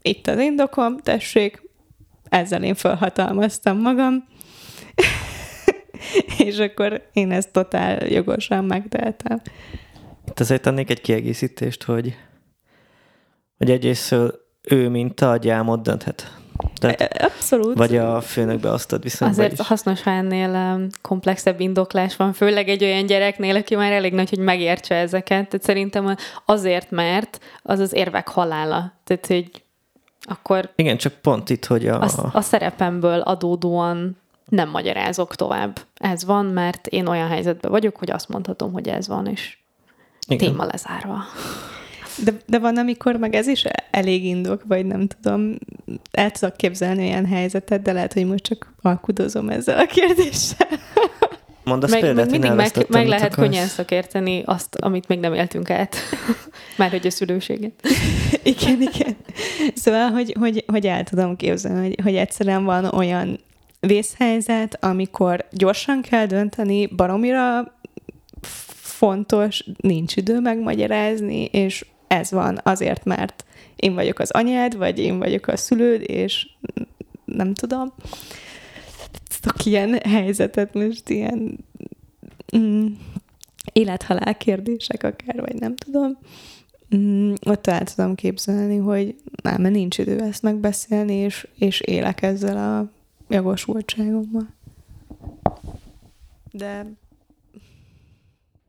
[0.01, 1.64] itt az indokom, tessék,
[2.35, 4.27] ezzel én felhatalmaztam magam,
[6.45, 9.41] és akkor én ezt totál jogosan megtehetem.
[10.27, 12.15] Itt azért tennék egy kiegészítést, hogy,
[13.57, 14.15] hogy egyrészt
[14.61, 16.37] ő, mint a gyámot dönthet.
[16.75, 17.77] Tehát, e, Abszolút.
[17.77, 19.67] Vagy a főnök beosztott viszonyban Azért is.
[19.67, 24.39] hasznos, ha ennél komplexebb indoklás van, főleg egy olyan gyereknél, aki már elég nagy, hogy
[24.39, 25.49] megértse ezeket.
[25.49, 26.15] Tehát szerintem
[26.45, 28.93] azért, mert az az érvek halála.
[29.03, 29.64] Tehát, hogy
[30.25, 30.71] akkor...
[30.75, 32.01] Igen, csak pont itt, hogy a...
[32.01, 34.17] A, a szerepemből adódóan
[34.49, 35.79] nem magyarázok tovább.
[35.95, 39.57] Ez van, mert én olyan helyzetben vagyok, hogy azt mondhatom, hogy ez van, és
[40.27, 40.47] Igen.
[40.47, 41.23] téma lezárva.
[42.23, 45.55] De, de van, amikor meg ez is elég indok, vagy nem tudom,
[46.11, 50.67] el tudok képzelni olyan helyzetet, de lehet, hogy most csak alkudozom ezzel a kérdéssel.
[51.65, 53.47] Mondasz meg, példát, mindig meg, meg lehet akarsz.
[53.47, 55.95] könnyen szakérteni azt, amit még nem éltünk át.
[56.77, 57.71] Már hogy a szülőséget.
[58.43, 59.15] igen, igen.
[59.73, 63.39] Szóval, hogy, hogy, hogy el tudom képzelni, hogy, hogy egyszerűen van olyan
[63.79, 67.73] vészhelyzet, amikor gyorsan kell dönteni, baromira
[68.71, 73.45] fontos, nincs idő megmagyarázni, és ez van azért, mert
[73.75, 76.47] én vagyok az anyád, vagy én vagyok a szülőd, és
[77.25, 77.93] nem tudom.
[79.27, 81.65] Tudok ilyen helyzetet most ilyen
[82.57, 82.85] mm,
[83.73, 86.17] élethalál kérdések akár, vagy nem tudom.
[86.95, 92.21] Mm, ott el tudom képzelni, hogy nem, mert nincs idő ezt megbeszélni, és, és élek
[92.21, 92.91] ezzel a
[93.29, 94.47] jogosultságommal.
[96.51, 96.85] De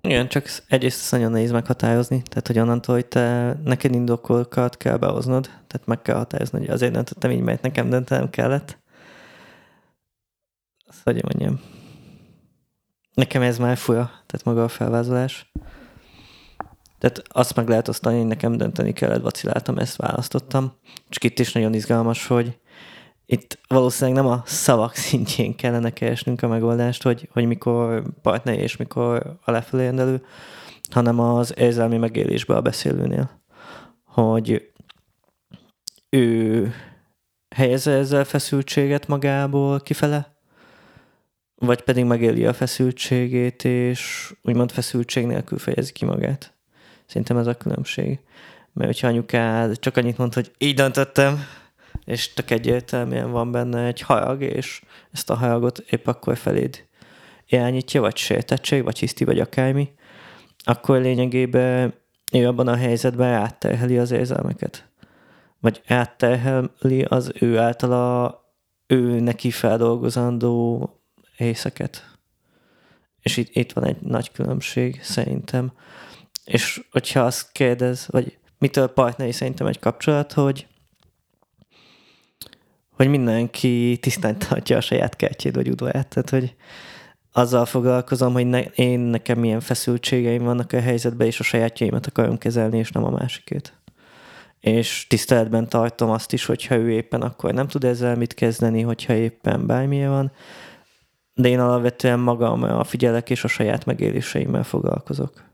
[0.07, 4.97] igen, csak egyrészt ezt nagyon nehéz meghatározni, tehát hogy onnantól, hogy te neked indokolkat kell
[4.97, 8.79] behoznod, tehát meg kell határozni, hogy azért döntöttem így, mert nekem döntenem kellett.
[10.89, 11.61] Azt hogy mondjam.
[13.15, 15.53] Nekem ez már fura, tehát maga a felvázolás.
[16.99, 20.73] Tehát azt meg lehet osztani, hogy nekem dönteni kellett, vaciláltam, ezt választottam.
[21.09, 22.59] Csak itt is nagyon izgalmas, hogy
[23.27, 28.77] itt valószínűleg nem a szavak szintjén kellene keresnünk a megoldást, hogy, hogy mikor partner és
[28.77, 30.25] mikor a lefelé rendelő,
[30.91, 33.43] hanem az érzelmi megélésbe a beszélőnél.
[34.05, 34.73] Hogy
[36.11, 36.73] ő
[37.55, 40.36] helyezze ezzel feszültséget magából kifele,
[41.59, 46.55] vagy pedig megéli a feszültségét, és úgymond feszültség nélkül fejezi ki magát.
[47.07, 48.21] Szerintem ez a különbség.
[48.73, 51.45] Mert hogyha anyukád csak annyit mond, hogy így döntöttem,
[52.05, 54.83] és tök egyértelműen van benne egy harag, és
[55.13, 56.85] ezt a haragot épp akkor feléd
[57.47, 59.89] irányítja, vagy sértettség, vagy hiszti, vagy akármi,
[60.65, 61.95] akkor lényegében
[62.33, 64.89] ő abban a helyzetben átterheli az érzelmeket.
[65.61, 68.41] Vagy átterheli az ő általa
[68.87, 70.91] ő neki feldolgozandó
[71.37, 72.11] éjszeket.
[73.21, 75.73] És itt, itt van egy nagy különbség szerintem.
[76.45, 80.67] És hogyha azt kérdez, vagy mitől partneri szerintem egy kapcsolat, hogy
[82.97, 86.09] hogy mindenki tisztán tartja a saját kertjét vagy udvarát.
[86.09, 86.55] Tehát, hogy
[87.33, 92.39] azzal foglalkozom, hogy ne, én nekem milyen feszültségeim vannak a helyzetben, és a sajátjaimat akarom
[92.39, 93.75] kezelni, és nem a másikét.
[94.61, 99.15] És tiszteletben tartom azt is, hogyha ő éppen akkor nem tud ezzel mit kezdeni, hogyha
[99.15, 100.33] éppen bármilyen van,
[101.39, 105.45] de én alapvetően a figyelek és a saját megéléseimmel foglalkozok.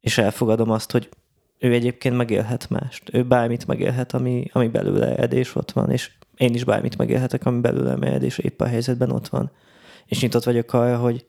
[0.00, 1.08] És elfogadom azt, hogy
[1.58, 3.14] ő egyébként megélhet mást.
[3.14, 7.60] Ő bármit megélhet, ami, ami belőle edés ott van, és én is bármit megélhetek, ami
[7.60, 9.50] belőle ered, és épp a helyzetben ott van.
[10.06, 11.24] És nyitott vagyok arra, hogy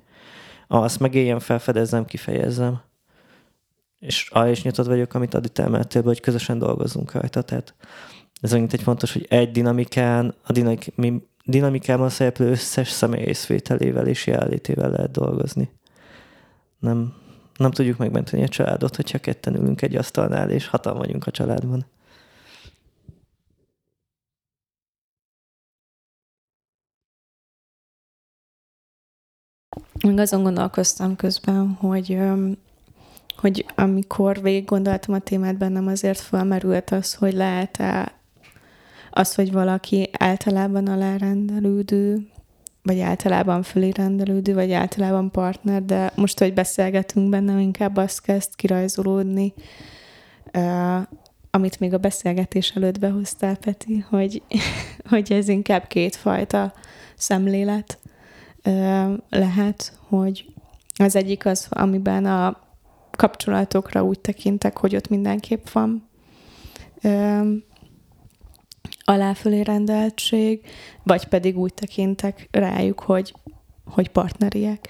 [0.67, 2.81] azt megéljem, felfedezzem, kifejezzem.
[3.99, 7.41] És arra is nyitott vagyok, amit Adit emeltél, hogy közösen dolgozunk rajta.
[7.41, 7.73] Tehát
[8.41, 14.07] ez megint egy fontos, hogy egy dinamikán, a dinamik, mi dinamikában szereplő összes személy részvételével
[14.07, 15.71] és jelenlétével lehet dolgozni.
[16.79, 17.13] Nem,
[17.57, 21.85] nem tudjuk megmenteni a családot, hogyha ketten ülünk egy asztalnál, és hatan vagyunk a családban.
[30.03, 32.19] Még azon gondolkoztam közben, hogy,
[33.37, 38.22] hogy amikor végig gondoltam a témát, bennem azért felmerült az, hogy lehet-e
[39.13, 42.27] az, hogy valaki általában alárendelődő,
[42.81, 48.55] vagy általában fölé rendelődő, vagy általában partner, de most, hogy beszélgetünk benne, inkább azt kezd
[48.55, 49.53] kirajzolódni,
[51.49, 54.41] amit még a beszélgetés előtt behoztál, Peti, hogy,
[55.09, 56.73] hogy ez inkább kétfajta
[57.15, 57.99] szemlélet
[59.29, 60.45] lehet, hogy
[60.95, 62.57] az egyik az, amiben a
[63.11, 66.09] kapcsolatokra úgy tekintek, hogy ott mindenképp van
[69.03, 70.65] aláfölé rendeltség,
[71.03, 73.33] vagy pedig úgy tekintek rájuk, hogy,
[73.85, 74.89] hogy partneriek.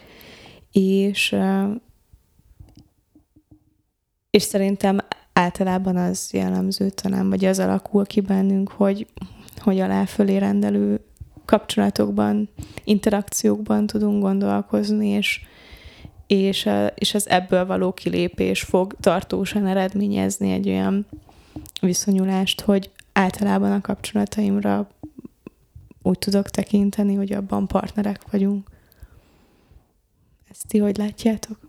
[0.72, 1.36] És,
[4.30, 5.00] és szerintem
[5.34, 9.08] általában az jellemző talán, vagy az alakul ki bennünk, hogy,
[9.58, 11.00] hogy aláfölé rendelő
[11.46, 12.50] kapcsolatokban,
[12.84, 15.42] interakciókban tudunk gondolkozni, és,
[16.28, 21.06] és, és az ebből való kilépés fog tartósan eredményezni egy olyan
[21.82, 24.88] viszonyulást, hogy általában a kapcsolataimra
[26.02, 28.70] úgy tudok tekinteni, hogy abban partnerek vagyunk.
[30.50, 31.60] Ezt ti hogy látjátok?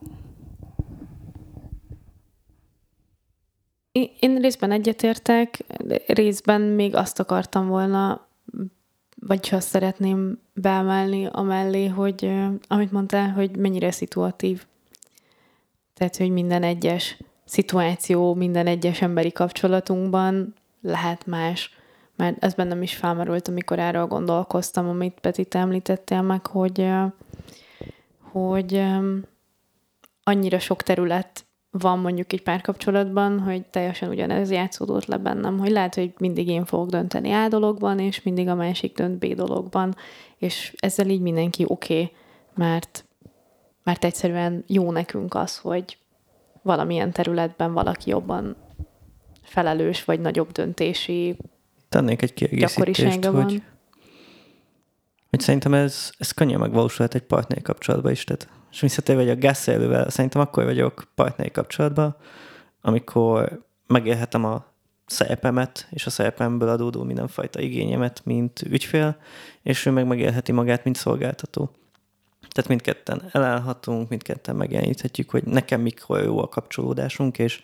[4.20, 5.64] Én részben egyetértek,
[6.06, 8.26] részben még azt akartam volna,
[9.20, 12.30] vagy azt szeretném beemelni amellé, hogy
[12.66, 14.66] amit mondtál, hogy mennyire szituatív.
[15.94, 21.70] Tehát, hogy minden egyes szituáció, minden egyes emberi kapcsolatunkban lehet más.
[22.16, 26.88] Mert ez bennem is felmerült, amikor erről gondolkoztam, amit Peti te említettél meg, hogy,
[28.20, 28.84] hogy
[30.22, 35.94] annyira sok terület van mondjuk egy párkapcsolatban, hogy teljesen ugyanez játszódott le bennem, hogy lehet,
[35.94, 39.94] hogy mindig én fogok dönteni A dologban, és mindig a másik dönt B dologban,
[40.38, 42.16] és ezzel így mindenki oké, okay,
[42.54, 43.04] mert,
[43.82, 45.98] mert egyszerűen jó nekünk az, hogy
[46.62, 48.56] valamilyen területben valaki jobban
[49.54, 51.36] felelős vagy nagyobb döntési
[51.88, 53.62] Tennék egy kiegészítést, hogy,
[55.30, 58.24] hogy szerintem ez, ez könnyen megvalósulhat egy partneri kapcsolatban is.
[58.24, 62.16] Tehát, és visszatérve vagy a gázszerelővel, szerintem akkor vagyok partneri kapcsolatban,
[62.80, 64.64] amikor megélhetem a
[65.06, 69.16] szerepemet, és a szerepemből adódó mindenfajta igényemet, mint ügyfél,
[69.62, 71.70] és ő meg megélheti magát, mint szolgáltató.
[72.48, 77.62] Tehát mindketten elállhatunk, mindketten megjeleníthetjük, hogy nekem mikor jó a kapcsolódásunk, és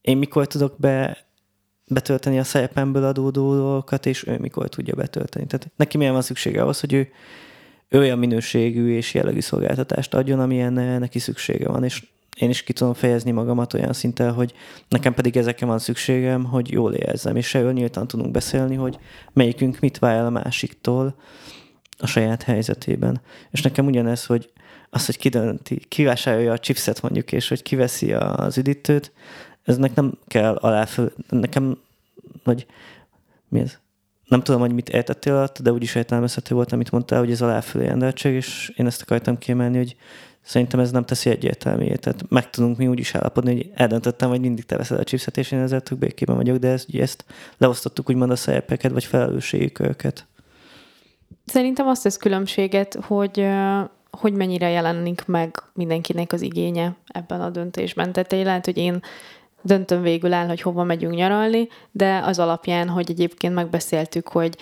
[0.00, 1.18] én mikor tudok be,
[1.86, 5.46] betölteni a szerepemből adódó dolgokat, és ő mikor tudja betölteni.
[5.46, 7.08] Tehát neki milyen van szüksége ahhoz, hogy ő,
[7.88, 12.02] ő olyan minőségű és jellegű szolgáltatást adjon, amilyen neki szüksége van, és
[12.36, 14.52] én is ki tudom fejezni magamat olyan szinten, hogy
[14.88, 18.98] nekem pedig ezekre van szükségem, hogy jól érezzem, és erről nyíltan tudunk beszélni, hogy
[19.32, 21.14] melyikünk mit vár a másiktól
[21.98, 23.20] a saját helyzetében.
[23.50, 24.50] És nekem ugyanez, hogy
[24.90, 29.12] az, hogy kidönti, kivásárolja a chipset mondjuk, és hogy kiveszi az üdítőt,
[29.64, 31.78] eznek nem kell aláföl, nekem,
[32.44, 32.66] vagy
[33.48, 33.78] mi ez?
[34.24, 37.86] Nem tudom, hogy mit értettél alatt, de úgyis értelmezhető volt, amit mondtál, hogy ez aláfölé
[37.86, 39.96] rendeltség, és én ezt akartam kiemelni, hogy
[40.42, 41.94] szerintem ez nem teszi egyértelművé.
[41.94, 45.36] Tehát meg tudunk mi úgy is állapodni, hogy eldöntöttem, hogy mindig te veszed a chipset,
[45.36, 47.24] és én ezzel békében vagyok, de ezt, ezt
[47.58, 50.26] leosztottuk úgymond a szerepeket, vagy felelősségi köröket.
[51.44, 53.46] Szerintem azt tesz különbséget, hogy
[54.10, 58.12] hogy mennyire jelenik meg mindenkinek az igénye ebben a döntésben.
[58.12, 59.00] Tehát lehet, hogy én
[59.62, 64.56] döntöm végül el, hogy hova megyünk nyaralni, de az alapján, hogy egyébként megbeszéltük, hogy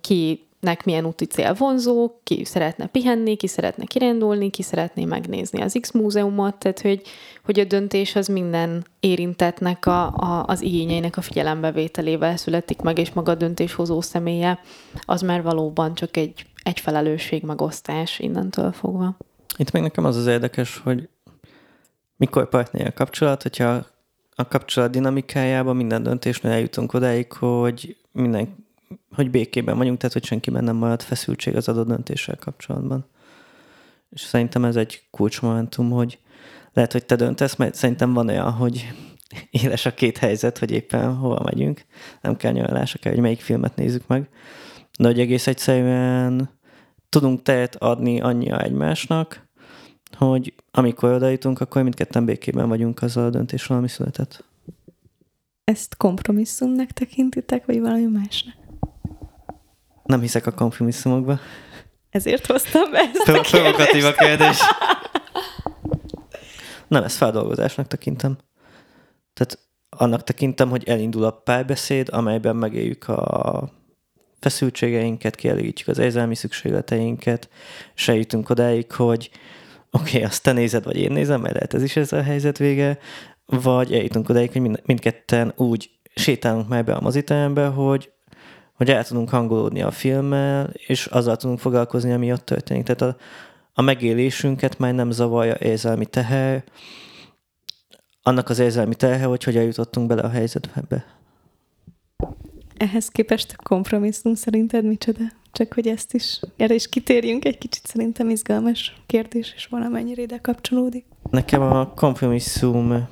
[0.00, 5.78] kinek milyen úti cél vonzó, ki szeretne pihenni, ki szeretne kirándulni, ki szeretné megnézni az
[5.80, 7.02] X múzeumot, tehát hogy,
[7.44, 13.12] hogy a döntés az minden érintetnek a, a, az igényeinek a figyelembevételével születik meg, és
[13.12, 14.58] maga a döntéshozó személye
[15.04, 19.16] az már valóban csak egy, egy felelősség megosztás innentől fogva.
[19.56, 21.08] Itt még nekem az az érdekes, hogy
[22.16, 23.86] mikor partner a kapcsolat, hogyha
[24.40, 28.66] a kapcsolat dinamikájában minden döntésnél eljutunk odáig, hogy minden,
[29.14, 33.06] hogy békében vagyunk, tehát hogy senkiben nem marad feszültség az adott döntéssel kapcsolatban.
[34.10, 36.18] És szerintem ez egy kulcsmomentum, hogy
[36.72, 38.92] lehet, hogy te döntesz, mert szerintem van olyan, hogy
[39.62, 41.84] éles a két helyzet, hogy éppen hova megyünk.
[42.20, 44.28] Nem kell nyaralás, akár, hogy melyik filmet nézzük meg.
[44.98, 46.50] De hogy egész egyszerűen
[47.08, 49.47] tudunk tehet adni annyira egymásnak,
[50.16, 54.44] hogy amikor oda jutunk, akkor mindketten békében vagyunk azzal a döntéssel, ami született.
[55.64, 58.54] Ezt kompromisszumnak tekintitek, vagy valami másnak?
[60.04, 61.38] Nem hiszek a kompromisszumokba.
[62.10, 64.58] Ezért hoztam be ezt a Provokatív a kérdés.
[66.88, 68.38] Nem, ezt feldolgozásnak tekintem.
[69.34, 73.72] Tehát annak tekintem, hogy elindul a párbeszéd, amelyben megéljük a
[74.40, 77.48] feszültségeinket, kielégítjük az érzelmi szükségleteinket,
[77.94, 79.30] és eljutunk odáig, hogy
[79.90, 82.58] oké, okay, azt te nézed, vagy én nézem, mert lehet ez is ez a helyzet
[82.58, 82.98] vége,
[83.46, 88.12] vagy eljutunk odáig, hogy mind, mindketten úgy sétálunk már be a moziterembe, hogy,
[88.72, 92.84] hogy el tudunk hangolódni a filmmel, és azzal tudunk foglalkozni, ami ott történik.
[92.84, 93.22] Tehát a,
[93.72, 96.64] a megélésünket már nem zavarja érzelmi teher,
[98.22, 101.06] annak az érzelmi terhe, hogy hogyan jutottunk bele a helyzetbe.
[102.76, 105.24] Ehhez képest a kompromisszum szerinted micsoda?
[105.58, 110.38] Csak hogy ezt is, erre is kitérjünk egy kicsit, szerintem izgalmas kérdés, és valamennyire ide
[110.38, 111.04] kapcsolódik.
[111.30, 113.08] Nekem a kompromisszum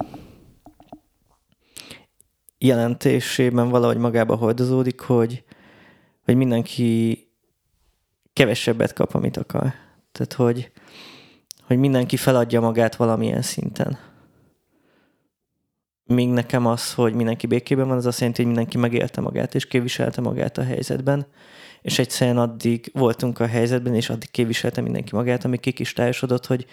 [2.59, 5.45] jelentésében valahogy magába hordozódik, hogy,
[6.25, 7.19] hogy mindenki
[8.33, 9.73] kevesebbet kap, amit akar.
[10.13, 10.71] Tehát, hogy,
[11.63, 13.99] hogy mindenki feladja magát valamilyen szinten.
[16.05, 19.67] Míg nekem az, hogy mindenki békében van, az azt jelenti, hogy mindenki megélte magát, és
[19.67, 21.27] képviselte magát a helyzetben,
[21.87, 26.67] és egyszerűen addig voltunk a helyzetben, és addig képviselte mindenki magát, amíg kikristálysodott, hogy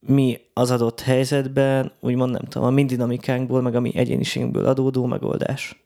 [0.00, 5.06] mi az adott helyzetben, úgymond nem tudom, a mi dinamikánkból, meg a mi egyéniségünkből adódó
[5.06, 5.84] megoldás,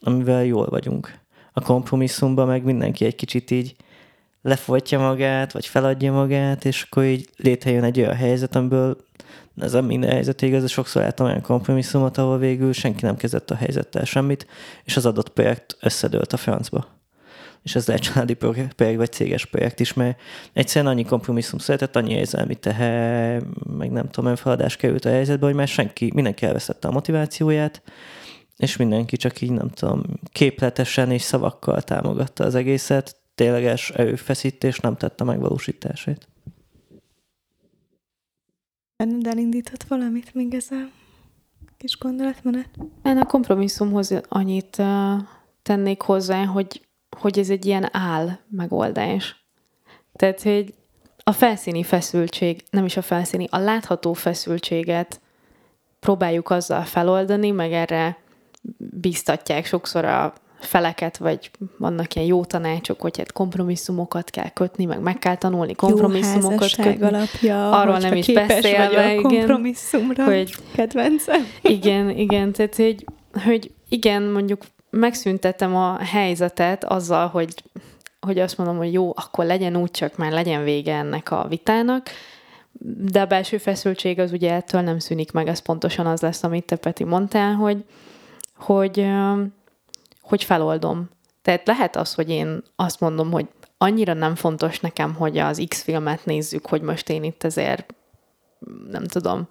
[0.00, 1.18] amivel jól vagyunk.
[1.52, 3.76] A kompromisszumban meg mindenki egy kicsit így
[4.42, 8.96] lefolytja magát, vagy feladja magát, és akkor így létrejön egy olyan helyzet, amiből
[9.56, 13.50] ez a minden helyzet igaz, de sokszor láttam olyan kompromisszumot, ahol végül senki nem kezdett
[13.50, 14.46] a helyzettel semmit,
[14.84, 16.99] és az adott projekt összedőlt a francba
[17.62, 20.20] és ez lehet családi projekt vagy céges projekt is, mert
[20.52, 23.42] egyszerűen annyi kompromisszum született, annyi érzelmi tehe,
[23.76, 27.82] meg nem tudom, feladás került a helyzetbe, hogy már senki, mindenki elveszette a motivációját,
[28.56, 30.02] és mindenki csak így, nem tudom,
[30.32, 36.28] képletesen és szavakkal támogatta az egészet, tényleges erőfeszítés nem tette megvalósítását.
[38.96, 40.88] Benned elindított valamit még ez a
[41.76, 42.68] kis gondolatmenet?
[43.04, 45.20] Én a kompromisszumhoz annyit uh,
[45.62, 46.88] tennék hozzá, hogy
[47.18, 49.44] hogy ez egy ilyen áll megoldás.
[50.12, 50.74] Tehát, hogy
[51.18, 55.20] a felszíni feszültség, nem is a felszíni, a látható feszültséget
[56.00, 58.18] próbáljuk azzal feloldani, meg erre
[58.78, 65.00] biztatják sokszor a feleket, vagy vannak ilyen jó tanácsok, hogy hát kompromisszumokat kell kötni, meg
[65.00, 67.06] meg kell tanulni kompromisszumokat jó kötni.
[67.06, 69.22] alapja, Arról nem is beszélve, igen.
[69.22, 71.46] kompromisszumra, hogy, kedvencem.
[71.62, 73.04] Igen, igen, tehát hogy,
[73.44, 77.62] hogy igen, mondjuk megszüntetem a helyzetet azzal, hogy,
[78.20, 82.08] hogy azt mondom, hogy jó, akkor legyen úgy, csak már legyen vége ennek a vitának,
[83.10, 86.64] de a belső feszültség az ugye ettől nem szűnik meg, ez pontosan az lesz, amit
[86.64, 87.84] te Peti mondtál, hogy,
[88.56, 89.06] hogy,
[90.20, 91.10] hogy feloldom.
[91.42, 93.46] Tehát lehet az, hogy én azt mondom, hogy
[93.78, 97.94] annyira nem fontos nekem, hogy az X filmet nézzük, hogy most én itt ezért
[98.90, 99.46] nem tudom,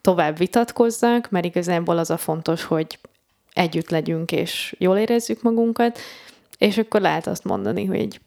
[0.00, 2.98] tovább vitatkozzak, mert igazából az a fontos, hogy
[3.56, 5.98] együtt legyünk, és jól érezzük magunkat,
[6.58, 8.20] és akkor lehet azt mondani, hogy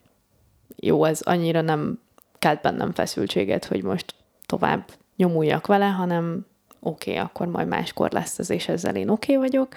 [0.76, 2.00] jó, ez annyira nem
[2.38, 4.14] kelt bennem feszültséget, hogy most
[4.46, 6.46] tovább nyomuljak vele, hanem
[6.80, 9.74] oké, okay, akkor majd máskor lesz ez, és ezzel én oké okay vagyok.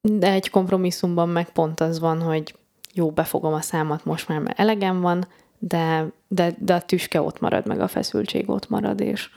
[0.00, 2.54] De egy kompromisszumban meg pont az van, hogy
[2.94, 5.26] jó, befogom a számat most már, mert elegem van,
[5.58, 9.30] de, de, de a tüske ott marad, meg a feszültség ott marad, és,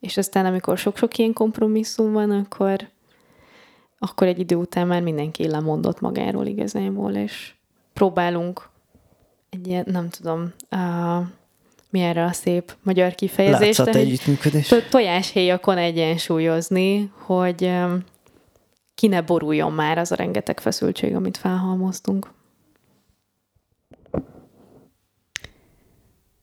[0.00, 2.88] és aztán amikor sok-sok ilyen kompromisszum van, akkor,
[4.04, 7.54] akkor egy idő után már mindenki lemondott magáról igazából, és
[7.92, 8.68] próbálunk
[9.50, 11.26] egy ilyen, nem tudom, uh,
[11.90, 13.78] mi erre a szép magyar kifejezés.
[13.78, 14.74] Látszat együttműködés.
[14.90, 18.04] Tojáshéjakon egyensúlyozni, hogy, um,
[18.94, 22.30] ki ne boruljon már az a rengeteg feszültség, amit felhalmoztunk.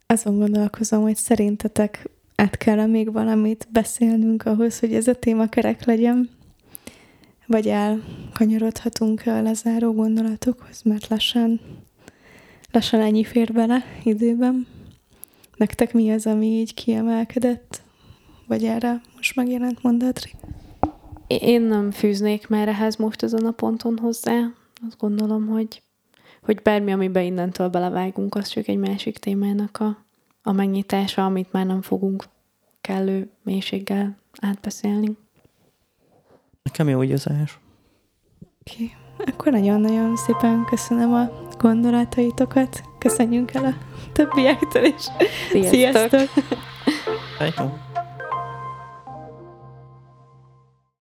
[0.05, 5.85] Azon gondolkozom, hogy szerintetek át kell még valamit beszélnünk ahhoz, hogy ez a téma kerek
[5.85, 6.29] legyen,
[7.51, 11.59] vagy elkanyarodhatunk a lezáró gondolatokhoz, mert lassan,
[12.71, 14.67] lassan ennyi fér bele időben.
[15.57, 17.81] Nektek mi az, ami így kiemelkedett?
[18.47, 20.31] Vagy erre most megjelent mondatri?
[21.27, 24.53] Én nem fűznék már ehhez most ezen a ponton hozzá.
[24.87, 25.81] Azt gondolom, hogy,
[26.41, 30.05] hogy bármi, amiben innentől belevágunk, az csak egy másik témának a,
[30.43, 32.23] a megnyitása, amit már nem fogunk
[32.81, 35.17] kellő mélységgel átbeszélni.
[36.63, 38.73] Nekem jó az Oké.
[38.73, 38.91] Okay.
[39.17, 42.81] Akkor nagyon-nagyon szépen köszönöm a gondolataitokat.
[42.97, 43.73] Köszönjünk el a
[44.11, 45.03] többiektől is.
[45.51, 46.19] Sziasztok!
[47.37, 47.90] Sziasztok.